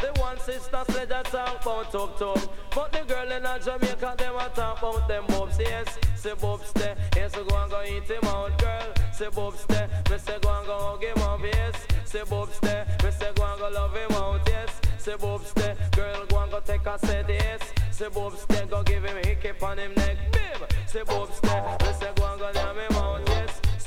[0.00, 4.34] The one sister said that talk about tuk tuk But the girl in Jamaica, them
[4.34, 8.24] a talk about them bobs Yes, say bobs there, yes, go and go eat him
[8.24, 8.92] out, girl.
[9.12, 11.86] Say bobs there, me say go and go hug him up, yes.
[12.04, 14.80] Say bobs there, me say go and go love him out, yes.
[14.98, 17.60] Say bobs there, girl go and go take a set, yes.
[17.92, 21.76] Say bobs there, go give him a hickey on him neck, bim Say bobs there,
[21.80, 22.12] me say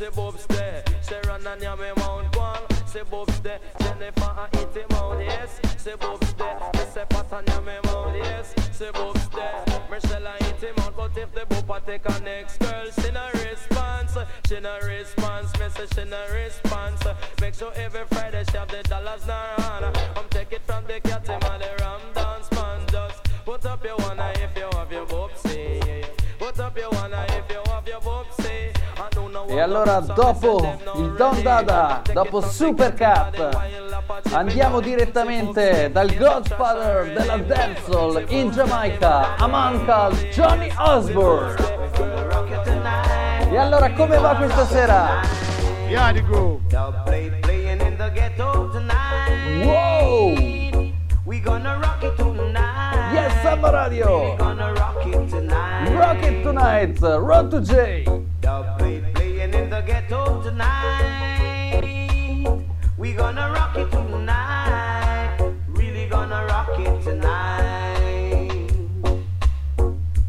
[0.01, 4.33] Say bobs there, say run and yam him out, go on Say bobs there, Jennifer
[4.35, 5.61] a eat him out, yes.
[5.77, 8.55] Say bobs there, me say pat and yam him out, yes.
[8.71, 10.97] Say bobs there, Michelle a eat him out.
[10.97, 14.17] But if the boopa take a next girl, she no response.
[14.47, 17.03] She no response, me say she no response.
[17.39, 20.83] Make sure every Friday she have the dollars in her hand I'm take it from
[20.87, 21.80] the cat him and the
[29.51, 33.49] E allora dopo il Don Dada, dopo Super Cut,
[34.31, 41.55] andiamo direttamente dal Godfather della dancehall in Giamaica, a man called Johnny Osborne.
[43.51, 45.19] E allora come va questa sera?
[49.65, 50.33] Wow!
[53.11, 54.37] Yes, Samba Radio!
[54.37, 55.93] Rock it tonight.
[55.93, 58.05] Rock it tonight, Road to J!
[59.51, 61.81] Dub in the ghetto tonight.
[62.97, 65.37] We gonna rock it tonight.
[65.67, 68.71] Really gonna rock it tonight.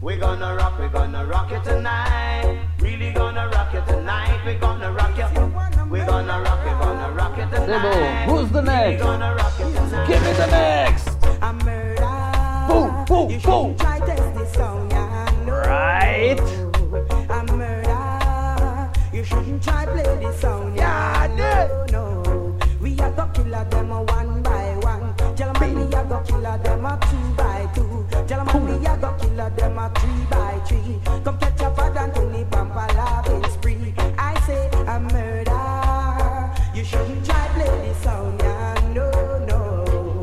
[0.00, 2.58] We gonna rock, we gonna rock it tonight.
[2.80, 4.44] Really gonna rock it tonight.
[4.46, 5.30] We gonna rock it.
[5.90, 8.26] We gonna rock, we gonna rock it tonight.
[8.26, 8.92] Who's the next?
[8.92, 10.08] We gonna rock it tonight.
[10.08, 11.08] Give me the next!
[11.42, 12.08] A murder.
[12.68, 13.40] Boom, boom, boom!
[13.40, 15.44] shouldn't try test this song, yeah.
[15.46, 15.52] No.
[15.52, 16.61] Right?
[19.22, 21.28] You shouldn't try play this song, yeah.
[21.36, 22.58] No, no.
[22.80, 25.14] We are go killer them one by one.
[25.36, 28.04] Tell 'em we are go killer them two by two.
[28.26, 31.00] Tell 'em we are go killer them three by three.
[31.22, 33.94] Come catch a fad and Tony Pampa loving spree.
[34.18, 36.50] I say a murder.
[36.74, 38.74] You shouldn't try play this song, yeah.
[38.92, 39.08] No,
[39.46, 40.20] no.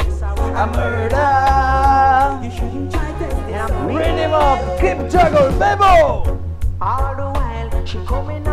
[0.61, 2.43] A murder!
[2.43, 3.95] You shouldn't try test this song.
[3.95, 6.37] Rhythm up, keep juggle, Bebo!
[6.81, 8.45] All the while, she coming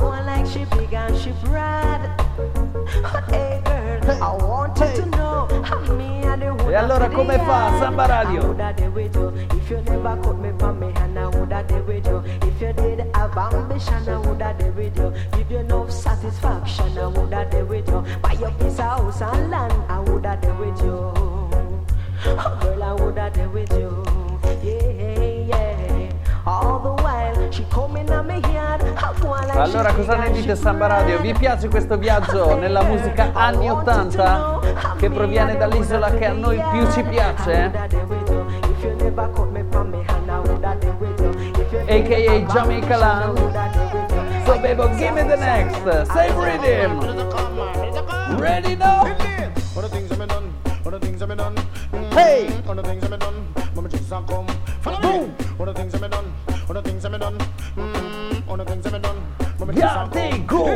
[0.00, 2.00] go on like she big and she broad.
[3.28, 7.76] Hey girl, I want you to know, I'm me and the E allora come fa
[7.78, 8.46] Samba Radio?
[8.46, 9.32] woulda there with you.
[9.56, 12.22] If you never cut me from me hand, I woulda there with you.
[12.42, 15.12] If you did have ambition, I woulda there with you.
[15.32, 18.04] Give you enough satisfaction, I woulda there with you.
[18.22, 21.12] Buy your piece of house and land, I woulda there with you.
[22.24, 24.04] Oh, girl, I woulda there with you.
[24.62, 25.01] Yeah,
[29.54, 31.20] Allora cosa ne dite Samba Radio?
[31.20, 34.58] Vi piace questo viaggio nella musica anni 80
[34.96, 37.70] che proviene dall'isola che a noi più ci piace?
[37.70, 37.90] Eh?
[41.88, 43.38] AKA Jamaica Land.
[44.44, 45.82] So baby, give me the next.
[46.12, 46.98] Save rhythm.
[48.38, 49.04] Ready now?
[52.16, 52.48] Hey!
[55.00, 55.51] Boom!
[55.66, 56.32] The things that me done,
[56.68, 56.72] mama just a come.
[56.72, 56.72] Follow me.
[56.72, 57.42] All the things that me done,
[57.78, 58.38] all the things that me done.
[58.38, 59.22] Mm, All the things that me done,
[59.58, 60.66] just Yeah, they go.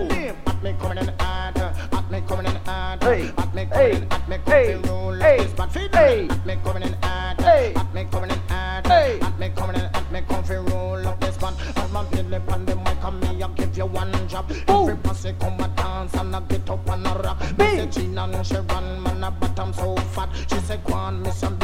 [0.47, 3.03] At me coming in hard, at me coming in hard.
[3.03, 5.95] Hey, At me coming in, at me hey, coming roll hey, up this bad feet.
[5.95, 6.29] hey.
[6.29, 7.75] At me coming in hard, Hey.
[7.75, 8.87] at me coming in hard.
[8.87, 9.19] Hey.
[9.21, 11.57] At me coming in, at me comfy roll up this band.
[11.77, 14.51] And my belly on the mic and me I give you one job.
[14.69, 17.41] Every posse come a dance and I get up and a rock.
[17.59, 20.29] Me say Gina and she run man a bottom so fat.
[20.51, 21.56] She say go on Miss and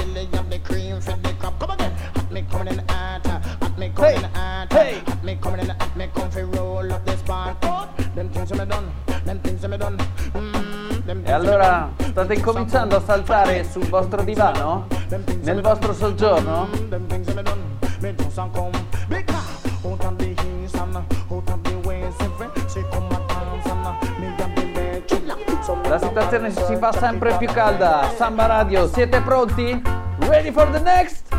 [11.33, 14.87] E allora state cominciando a saltare sul vostro divano?
[15.41, 16.69] Nel vostro soggiorno?
[25.89, 28.13] La situazione si fa sempre più calda.
[28.15, 29.83] Samba Radio, siete pronti?
[30.19, 31.35] Ready for the next?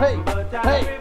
[0.00, 0.20] Hey,
[0.64, 0.93] hey.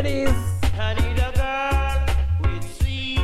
[0.00, 0.28] Ladies,
[0.78, 3.18] I need a girl with sweet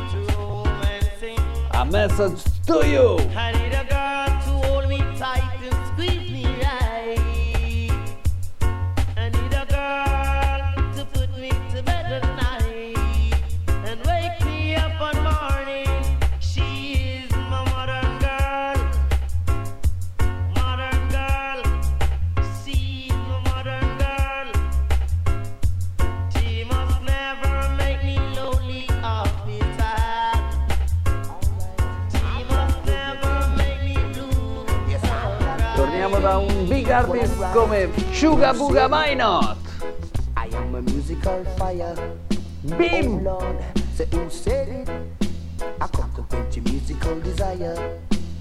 [1.73, 3.64] a message to you.
[37.55, 39.57] Come Suga Buga Minott.
[40.37, 41.95] I am a musical fire.
[42.77, 43.25] Bim.
[43.29, 44.91] Oh Lord, say who said it?
[45.81, 48.01] I come to quench your musical desire.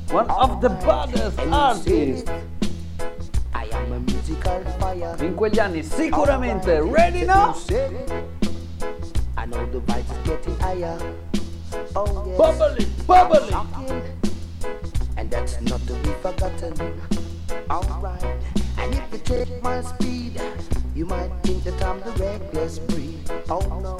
[0.10, 2.32] One of the baddest And who said artists?
[3.54, 5.16] I am a musical fire.
[5.20, 6.82] in quegli anni, oh, sicuramente.
[6.82, 7.52] Ready now?
[7.52, 8.12] Who said it?
[9.38, 10.98] I know the vibes is getting higher.
[11.96, 12.38] Oh yes.
[12.40, 13.54] Bubbly, bubbly.
[15.18, 17.00] And that's not to be forgotten.
[17.70, 18.53] Alright.
[19.14, 20.42] You take my speed,
[20.96, 23.30] you might think that I'm the reckless breed.
[23.48, 24.00] Oh no.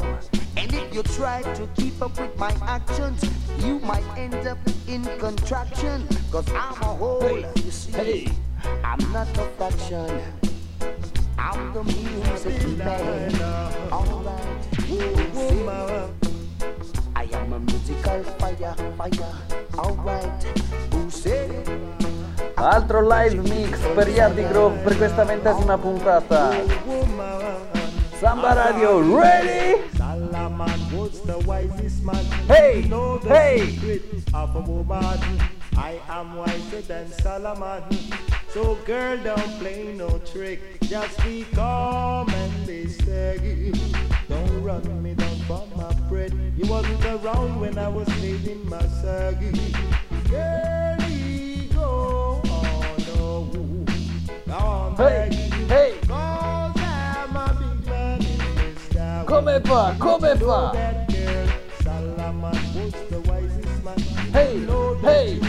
[0.58, 3.24] And if you try to keep up with my actions,
[3.60, 4.58] you might end up
[4.88, 6.08] in contraction.
[6.32, 7.92] Cause I'm a whole, you see.
[7.92, 8.28] Hey.
[8.84, 10.20] I'm not a fraction.
[11.38, 13.36] I'm the music man.
[13.92, 14.64] Alright.
[17.16, 19.36] I am a musical fire, fire.
[19.78, 20.44] Alright,
[20.92, 21.93] who said it?
[22.64, 26.52] Altro live mix per Yardi Groove per questa ventesima puntata.
[28.18, 29.82] Samba Radio, ready?
[32.48, 32.88] Hey,
[33.28, 34.02] hey.
[35.76, 37.84] I am wiser than Solomon.
[38.54, 40.80] So girl, don't play no trick.
[40.84, 43.74] Just be calm and be steady.
[44.30, 46.34] Don't run me down for my bread.
[46.56, 49.52] You wasn't around when I was leaving my saggy.
[50.30, 51.03] Girlie,
[54.96, 55.30] Hey,
[55.68, 55.94] hey.
[59.26, 59.96] Come fa?
[60.00, 60.76] Come Solomon was.
[64.32, 64.60] Hey,
[65.02, 65.40] hey.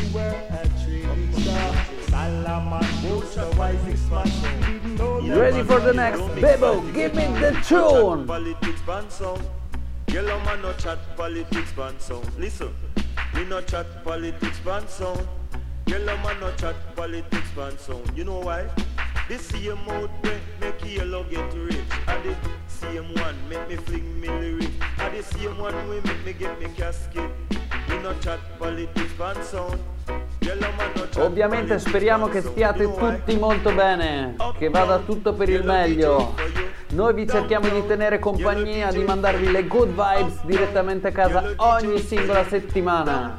[5.23, 6.21] you was Ready for the next?
[6.21, 8.27] Bebo, give me the tune.
[10.09, 12.25] Yellowman no chat politics band song.
[12.39, 12.73] Listen,
[13.35, 15.29] me no chat politics band song.
[15.87, 18.03] Yellowman no chat politics band song.
[18.15, 18.71] You know why?
[19.27, 21.77] The same mouth make make yellow get rich,
[22.09, 22.37] and the
[22.69, 26.61] same one make me fling me lyric, and the same one we make me get
[26.61, 27.31] me casket.
[27.89, 29.81] Me no chat politics band song.
[31.19, 36.35] Ovviamente speriamo che stiate tutti molto bene, che vada tutto per il meglio.
[36.91, 41.99] Noi vi cerchiamo di tenere compagnia, di mandarvi le good vibes direttamente a casa ogni
[41.99, 43.37] singola settimana.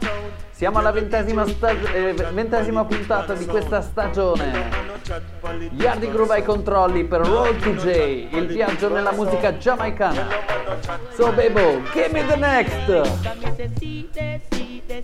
[0.52, 4.70] Siamo alla ventesima, sta- eh, ventesima puntata di questa stagione.
[5.72, 10.28] Yardi Groove ai controlli per Roll to J, il viaggio nella musica giamaicana.
[11.14, 12.90] So Bebo, give me the next!
[14.88, 15.02] Yo!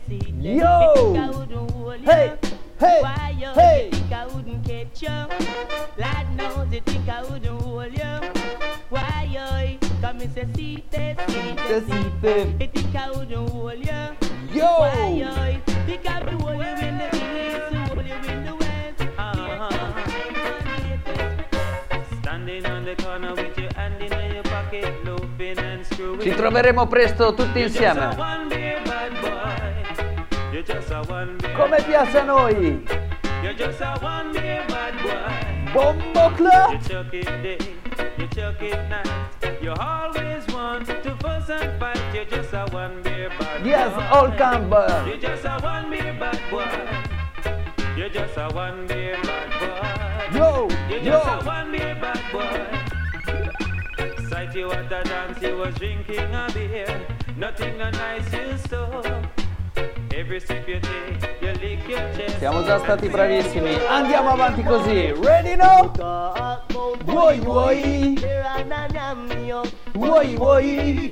[2.03, 2.37] Hey!
[2.79, 3.01] Hey!
[3.55, 3.89] Hey!
[5.97, 8.29] Lord knows you think I wouldn't hold you.
[8.89, 12.47] Why you come and say see this, see this, see this.
[12.59, 14.15] You think I wouldn't hold you.
[14.53, 14.65] Yo!
[14.81, 19.01] Why you think I would hold you in the east, hold you in the west.
[22.21, 26.21] Standing on the corner with your hand in your pocket, loafing and screwing.
[26.21, 29.40] Ci troveremo presto tutti You're just a insieme.
[30.63, 32.83] Come piace a noi!
[33.41, 35.73] You're just a one beer bad boy.
[35.73, 36.73] Bombo Club!
[36.73, 37.57] You chuck it day,
[38.19, 39.09] you chuck it night.
[39.59, 41.97] You always want to fuss and fight.
[42.13, 43.69] You're just a one beer bad boy.
[43.69, 45.03] Yes, all camber!
[45.07, 46.69] You're just a one beer bad boy.
[47.97, 50.37] You're just a one beer bad boy.
[50.37, 51.11] Yo, You're yo.
[51.11, 54.29] just a one beer bad boy.
[54.29, 57.07] Sight you at the dance, you was drinking a beer.
[57.35, 59.40] Nothing a nice you stole.
[62.37, 65.13] Siamo già stati bravissimi, andiamo avanti così.
[65.13, 65.89] Ready now?
[67.05, 68.19] Vuoi vuoi?
[69.93, 71.11] Vuoi vuoi?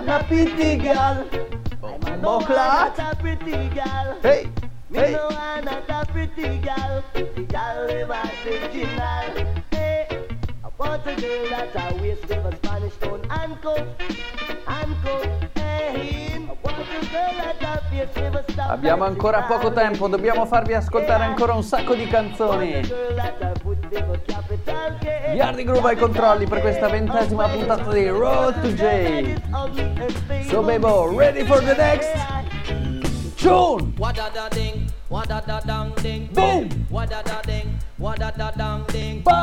[0.00, 1.26] Una pretty girl.
[1.80, 2.94] Bombo Club.
[4.22, 4.50] Hey,
[4.88, 5.12] Me hey.
[5.12, 9.51] no want not a pretty girl, pretty girl as original.
[10.92, 13.88] But today that I waste river Spanish town and cook,
[14.68, 15.26] and cook.
[18.68, 22.82] Abbiamo ancora poco tempo, dobbiamo farvi ascoltare ancora un sacco di canzoni.
[25.34, 29.34] Yardi Groove ai controlli per questa ventesima puntata di Road to Jay
[30.46, 32.10] So Bebo, ready for the next
[33.36, 33.94] tune?
[36.32, 36.68] Boom!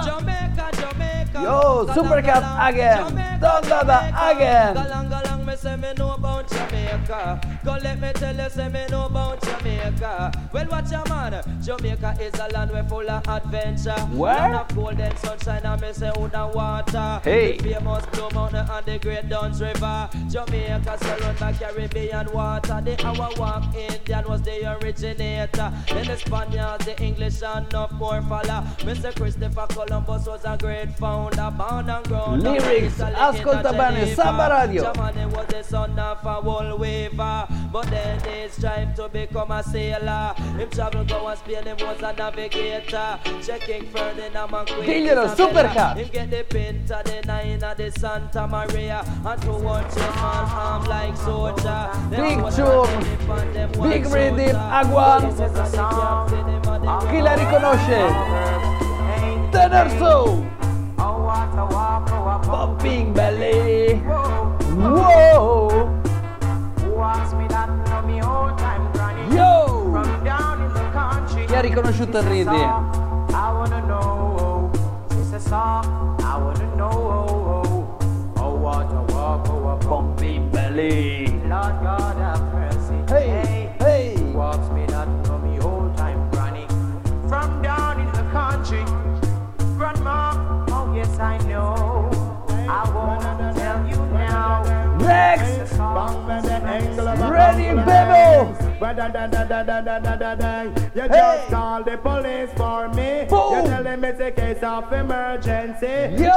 [0.04, 1.09] Jamaica, Jamaica.
[1.34, 3.40] Yo, Supercat again.
[3.40, 4.30] Don Dada Jamaica.
[4.36, 4.76] again.
[4.76, 7.42] Galang galang, me say me know about Jamaica.
[7.64, 10.32] Go let me tell you, say me know about Jamaica.
[10.52, 11.42] Well, watch your man.
[11.62, 14.00] Jamaica is a land where full of adventure.
[14.18, 14.34] Where?
[14.36, 17.22] Land of golden sunshine and me say wood and water.
[17.24, 17.58] Hey.
[17.58, 20.10] The famous Blue Mountain and the Great Dunn's River.
[20.30, 22.82] Jamaica surround the Caribbean water.
[22.84, 25.72] The Walk Indian was the originator.
[25.88, 28.64] Then the Spaniards, the English and enough more follow.
[28.80, 29.16] Mr.
[29.16, 31.19] Christopher Columbus was a great founder.
[32.38, 34.94] Lyrics, ascolta bene, Samba Radio.
[37.72, 40.34] But then they strive to become a sailor.
[40.58, 43.20] Him travel go and Spain, him was a navigator.
[43.44, 44.88] Checking Ferdinand and Queen.
[44.90, 45.96] Diglielo, supercar.
[45.96, 49.04] Him get the pinta, the nine of the Santa Maria.
[49.26, 51.90] And to watch him man arm like soldier.
[52.10, 52.90] Big Chum,
[53.90, 55.22] Big Rhythm, Aguan.
[57.10, 58.02] Chi la riconosce?
[59.52, 60.59] Tenor Soul.
[62.48, 64.02] Bumping belly.
[64.76, 65.88] Whoa.
[69.30, 70.02] Yo.
[71.46, 72.68] Chi ha riconosciuto il ridi?
[79.88, 81.42] Bumping belly.
[81.48, 82.49] Lord God,
[97.30, 98.56] Ready, Bebo.
[100.96, 101.08] You Hey.
[101.10, 103.26] just call the police for me.
[103.30, 103.56] Boom.
[103.56, 106.16] You tell them it's a case of emergency.
[106.24, 106.30] Yo.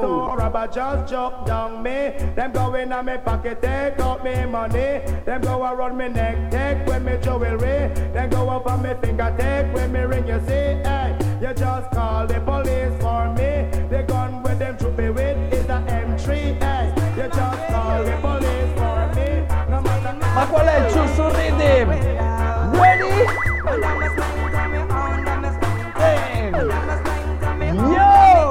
[0.00, 2.12] To just jump down me.
[2.36, 5.00] Them go in on me pocket, take out me money.
[5.26, 7.90] Them go around me neck, take with me jewelry.
[8.14, 10.26] Then go up on me finger, take with me ring.
[10.26, 13.68] You see, hey, you just call the police for me.
[13.90, 15.51] The gun with them troop me with
[20.66, 21.90] è il giusto rhythm?
[22.72, 23.24] Ready?
[27.92, 28.50] Yo!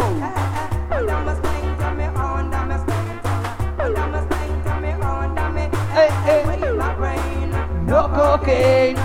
[5.94, 6.46] Hey.
[7.86, 9.00] No cocaine.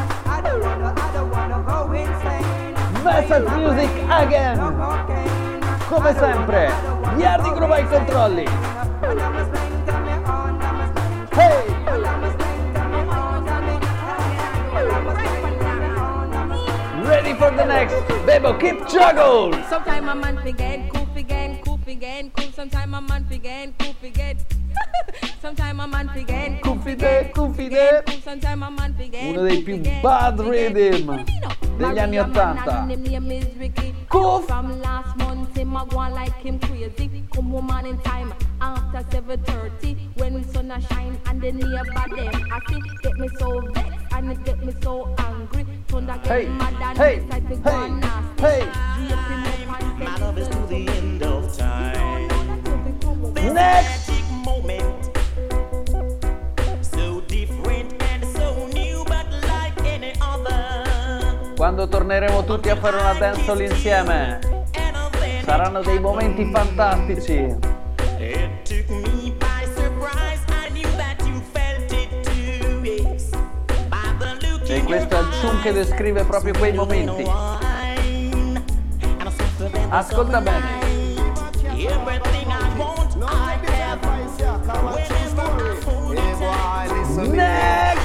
[3.02, 4.58] Message music again.
[5.88, 6.72] Come sempre,
[7.16, 8.85] Yardi ai controlli.
[17.66, 17.94] Next.
[18.26, 19.52] Bebo, keep juggle.
[19.68, 22.52] Sometime a man forget, cool forget, cool forget, cool.
[22.52, 24.36] Sometime a man forget, cool forget.
[25.40, 28.20] Sometime a man forget, cool forget, cool forget, cool.
[28.20, 29.36] Sometime a man forget.
[29.36, 31.24] Uno dei più bad rhythm
[31.78, 32.86] degli anni Ottanta.
[34.08, 34.42] Cool.
[34.42, 37.24] From last month, him a go like him crazy.
[37.32, 42.34] Come home on in time after 7:30 when sun a shine and the neighbor them
[42.52, 45.66] I see get me so vexed and it get me so angry.
[45.96, 48.42] Thunder get Hey, mad and hey, to hey, go on nasty.
[48.42, 48.60] hey.
[48.60, 52.28] And My love is to the end of time.
[53.32, 54.08] This Next.
[54.10, 55.10] magic moment.
[56.82, 61.54] So different and so new, but like any other.
[61.56, 64.40] Quando torneremo tutti a fare una dancehall insieme,
[65.46, 67.56] saranno dei momenti fantastici.
[74.76, 77.24] E questo è il tune che descrive proprio quei momenti.
[79.88, 80.84] Ascolta bene.
[87.26, 87.96] Next.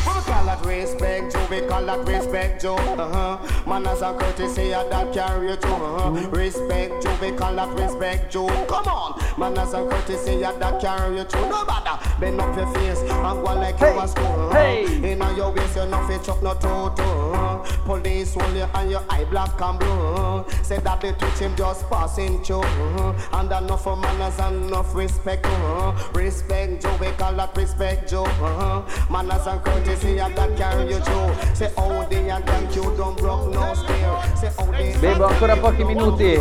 [0.63, 1.47] Respect, Joe.
[1.49, 2.75] We call that respect, Joe.
[2.75, 3.37] Uh-huh.
[3.67, 5.73] Manners and courtesy of that carry you through.
[5.73, 6.29] Uh-huh.
[6.29, 7.17] Respect, Joe.
[7.19, 8.47] We call that respect, Joe.
[8.67, 9.19] Come on.
[9.37, 11.49] Manners and courtesy of that carry you through.
[11.49, 11.97] No matter.
[12.19, 14.25] Bend up your face and go like you a school.
[14.25, 14.53] Uh-huh.
[14.53, 15.11] Hey.
[15.11, 17.63] Inna your waist, you no fit chuck no toto.
[17.85, 20.45] Police hold you and your eye black and blue.
[20.63, 22.63] Say that they touch him just passing through.
[23.33, 25.45] And enough for manners and enough respect.
[25.45, 26.11] Uh-huh.
[26.13, 26.97] Respect, Joe.
[26.99, 28.25] We call that respect, Joe.
[28.25, 29.11] Uh-huh.
[29.11, 31.55] Manners and courtesy that carry you through.
[31.55, 34.35] Say oh and thank you don't broke no stare.
[34.35, 34.93] Say oh they.
[34.93, 36.37] Bebo, ancora pochi minuti.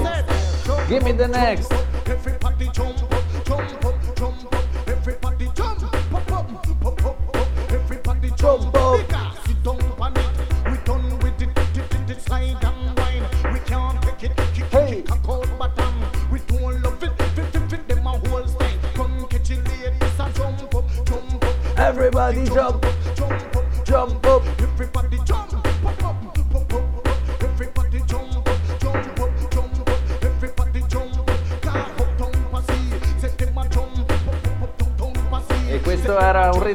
[0.89, 1.73] Give me the next.
[2.11, 4.89] Everybody jump up, jump up, jump up.
[4.89, 7.71] Everybody jump up, up, up, up, up, up.
[7.71, 9.01] Everybody jump up.
[9.47, 10.27] Sit down on it.
[10.69, 13.53] We done with it, it, it, it, slide and wine.
[13.53, 15.95] We can't take it, kick it, kick it, cold bottom.
[16.33, 18.79] We don't love it, fit, fit, fit, them a whole style.
[18.95, 21.79] Come catch it, ladies, and jump up, jump up.
[21.79, 22.85] Everybody jump,
[23.15, 24.40] jump up, jump up.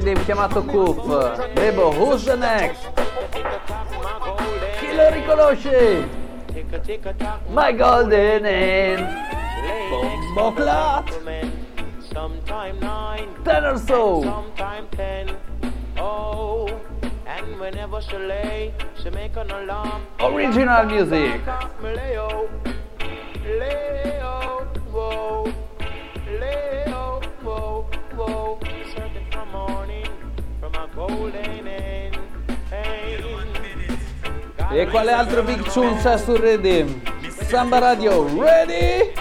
[0.03, 0.97] Harry chiamato Coop.
[1.55, 2.89] Bebo, who's the next?
[4.79, 6.07] Chi lo riconosce?
[7.49, 9.07] My golden hand.
[9.89, 11.05] Bombo clat.
[13.43, 14.43] Ten or so.
[20.19, 21.41] Original music.
[34.75, 36.99] E quale altro big tune c'è sul rhythm?
[37.47, 39.13] Samba Radio, ready?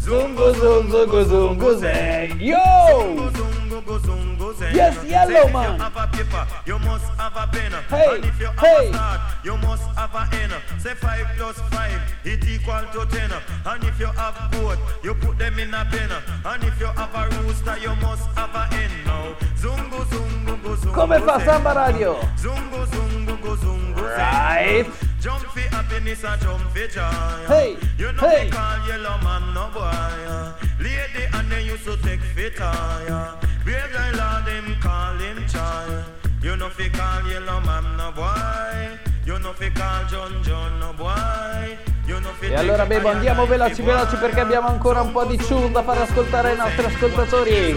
[0.00, 2.40] Zungo zungo zungo zungo zang.
[2.40, 3.32] Yo!
[4.72, 5.80] Yes, yellow man.
[6.64, 7.72] You must have a pen.
[7.88, 8.92] Hey, and if you have hey.
[9.42, 10.52] you must have a N.
[10.78, 13.32] Say 5 plus 5, it equal to 10.
[13.66, 16.12] And if you have both, you put them in a pen.
[16.44, 19.34] And if you have a rooster, you must have a N now.
[19.56, 20.94] Zungo, zungo, go, zungo.
[20.94, 21.44] Come fa zeng.
[21.44, 22.20] Samba Radio?
[22.36, 23.02] Zungo, zungo, go, zungo.
[23.02, 23.07] zeng.
[23.48, 24.86] Right.
[25.20, 27.46] Jump for happiness and jump for joy.
[27.46, 28.44] Hey, You know hey.
[28.44, 29.80] we call yellow man no boy.
[29.80, 30.52] uh.
[30.80, 33.34] Lady and they used to take fit tire.
[33.64, 36.04] Brave guy lord him call him child.
[36.42, 38.98] You know fi call yellow man no boy.
[39.24, 41.76] You know fi call John John no boy.
[42.40, 45.98] E allora Bebo andiamo veloci veloci perché abbiamo ancora un po' di tune da far
[45.98, 47.76] ascoltare ai nostri ascoltatori.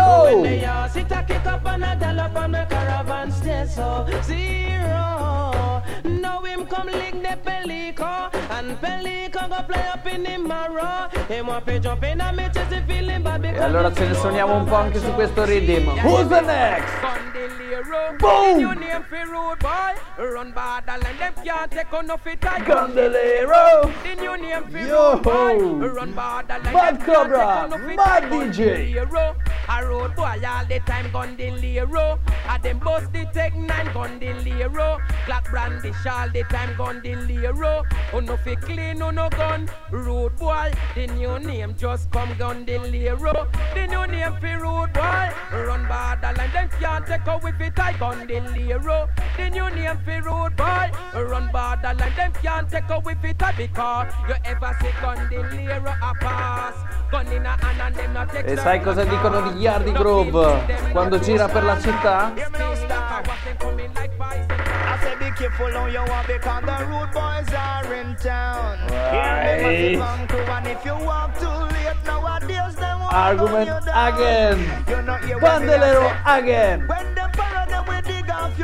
[0.11, 4.05] When they all sit a kick up and a gallop on the caravan stay so
[4.23, 5.81] zero.
[6.03, 11.09] Now him come lick the pelico and pelico go play up in the marrow.
[11.27, 14.13] Him want to jump in and me chest he feeling bad E allora ce ne
[14.13, 15.87] suoniamo un po' anche su questo rhythm.
[16.03, 16.93] Who's the next?
[18.19, 18.57] Boom!
[18.57, 19.95] New name for rude boy.
[20.17, 22.63] Run borderline, them can't take on no fit tight.
[22.63, 23.91] Candelero!
[24.03, 25.19] The new name for Yo!
[25.21, 28.23] Run borderline, Mad them can't Cobra, Mad.
[28.29, 28.93] DJ.
[28.93, 29.35] Candelero.
[30.01, 31.37] Road boy all the time gun.
[31.39, 34.19] A them the tech nine gun.
[35.27, 37.01] Black brandish all the time gun.
[38.11, 39.69] Oh no fi clean, oh no gun.
[39.91, 42.65] Rude boy, the new name just come gun.
[42.65, 45.29] The new name for rude boy.
[45.53, 49.07] Run borderline, them can't take out with it I gun delero.
[49.37, 50.91] The new name for rude boy.
[51.13, 55.93] Run borderline, them can't take out with it I because you ever see gun delero
[56.01, 56.73] a pass.
[57.11, 59.41] Gun in a hand and them not take sai cosa dicono
[59.91, 62.33] di Grove quando gira per la città?
[73.13, 74.83] Argument again.
[75.39, 77.10] Bandelero again.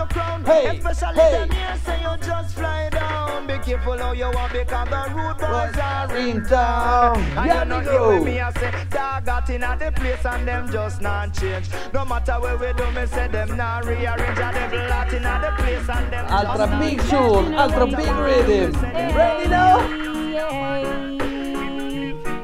[0.09, 0.43] Crown.
[0.45, 1.31] Hey, Especially hey.
[1.31, 3.47] them here say you just fly down.
[3.47, 7.17] Be careful how you walk because the rude boys are In town!
[7.17, 10.47] and you know Yardi hear me a say Dog got in at the place and
[10.47, 14.51] them just not change No matter where we do me say them not rearrange A
[14.53, 18.47] devil lot in at the place and them Altra just big not tune, altro big
[18.47, 18.81] rhythm.
[19.15, 19.79] Ready now?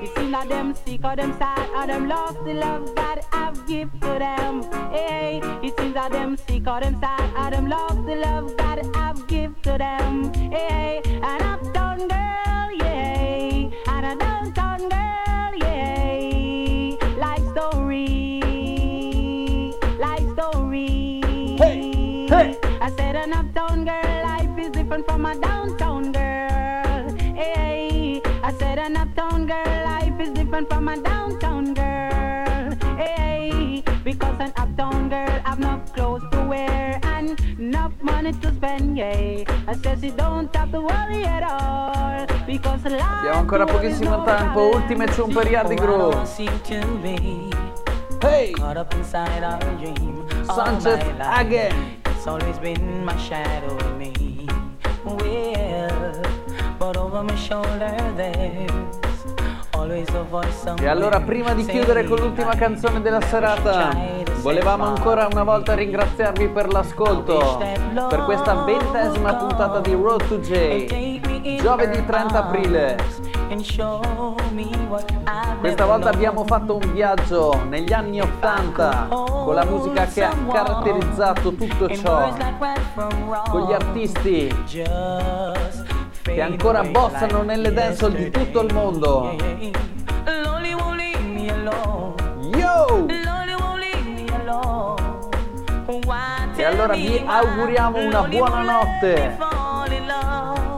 [0.02, 3.43] You see now them sick or them sad or them lost the love God I've
[3.66, 4.64] give to them.
[4.92, 8.82] Hey, you see that them sick or them sad or them love the love God
[8.96, 10.34] I've give to them.
[10.34, 16.96] Hey, an uptown girl, yeah, and a downtown girl, yeah.
[17.18, 18.42] Life story,
[20.00, 21.22] life story.
[21.58, 22.58] Hey, hey.
[22.82, 27.18] I said an uptown girl life is different from a downtown girl.
[27.18, 31.13] Hey, I said an uptown girl life is different from a downtown
[35.14, 38.98] girl have no clothes to wear and enough money to spend.
[38.98, 44.24] Yeah, I said she don't have to worry at all because life Abbiamo ancora pochissimo
[44.24, 46.18] tempo, ultime tune per Yardi Grove.
[48.22, 48.52] Hey!
[48.54, 50.26] Caught up inside our dream.
[50.48, 51.46] all Sanchez my life.
[51.46, 52.02] again.
[52.06, 54.48] It's always been my shadow in me.
[55.04, 56.22] Well,
[56.80, 59.03] but over my shoulder voice
[60.80, 63.90] E allora prima di chiudere con l'ultima canzone della serata,
[64.42, 67.62] volevamo ancora una volta ringraziarvi per l'ascolto,
[68.10, 72.98] per questa ventesima puntata di Road to J, giovedì 30 aprile.
[75.60, 81.54] Questa volta abbiamo fatto un viaggio negli anni 80 con la musica che ha caratterizzato
[81.54, 82.34] tutto ciò,
[83.50, 84.64] con gli artisti
[86.24, 89.36] che ancora bossano nelle dancehall di tutto il mondo.
[92.56, 93.06] Yo!
[96.56, 99.38] E allora vi auguriamo una buona notte.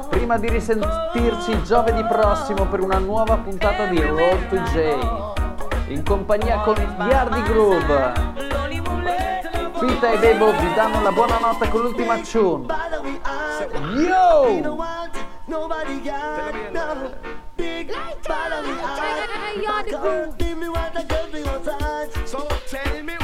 [0.09, 5.93] Prima di risentirci giovedì prossimo per una nuova puntata di Road to J.
[5.93, 6.75] In compagnia con
[7.07, 8.13] Yardi Groove.
[9.79, 12.65] Pita e Bebo vi danno la buonanotte con l'ultima tune.
[13.95, 14.93] Yo!
[15.47, 17.13] Nobody got no
[17.55, 17.89] big
[18.27, 19.91] bottle of ice.
[19.91, 22.09] Come give me what I give me one time.
[22.25, 23.14] So tell me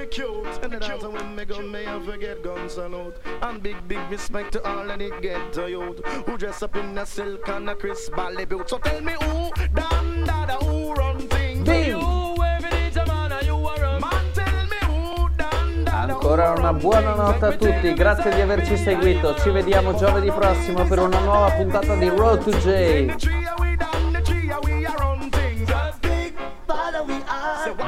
[0.00, 0.46] me cute.
[0.62, 3.16] And the dance when me go, me I forget gun salute.
[3.42, 6.00] And big, big respect to all and it get to youth.
[6.26, 8.68] Who dress up in a silk and a crisp ballet boot.
[8.68, 11.66] So tell me who, dan da da, who run things.
[11.66, 11.88] Bing.
[11.88, 14.24] You, every day, man, you are a man.
[14.32, 16.14] Tell me who, dan da da.
[16.14, 19.34] Ancora una buona notte a tutti, grazie di averci seguito.
[19.36, 23.39] Ci vediamo giovedì prossimo per una nuova puntata di Road to J.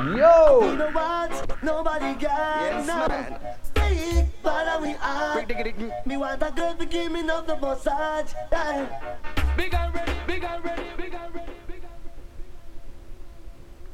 [0.03, 0.66] Yo!
[0.66, 1.62] You know what?
[1.62, 2.26] Nobody can.
[2.26, 3.38] Yes, man.
[4.42, 5.46] Big we are.
[6.05, 7.22] Me want a girl to give me
[7.57, 8.32] massage.
[8.50, 8.88] Yeah.
[9.57, 11.72] Big and ready, big and ready, big and ready.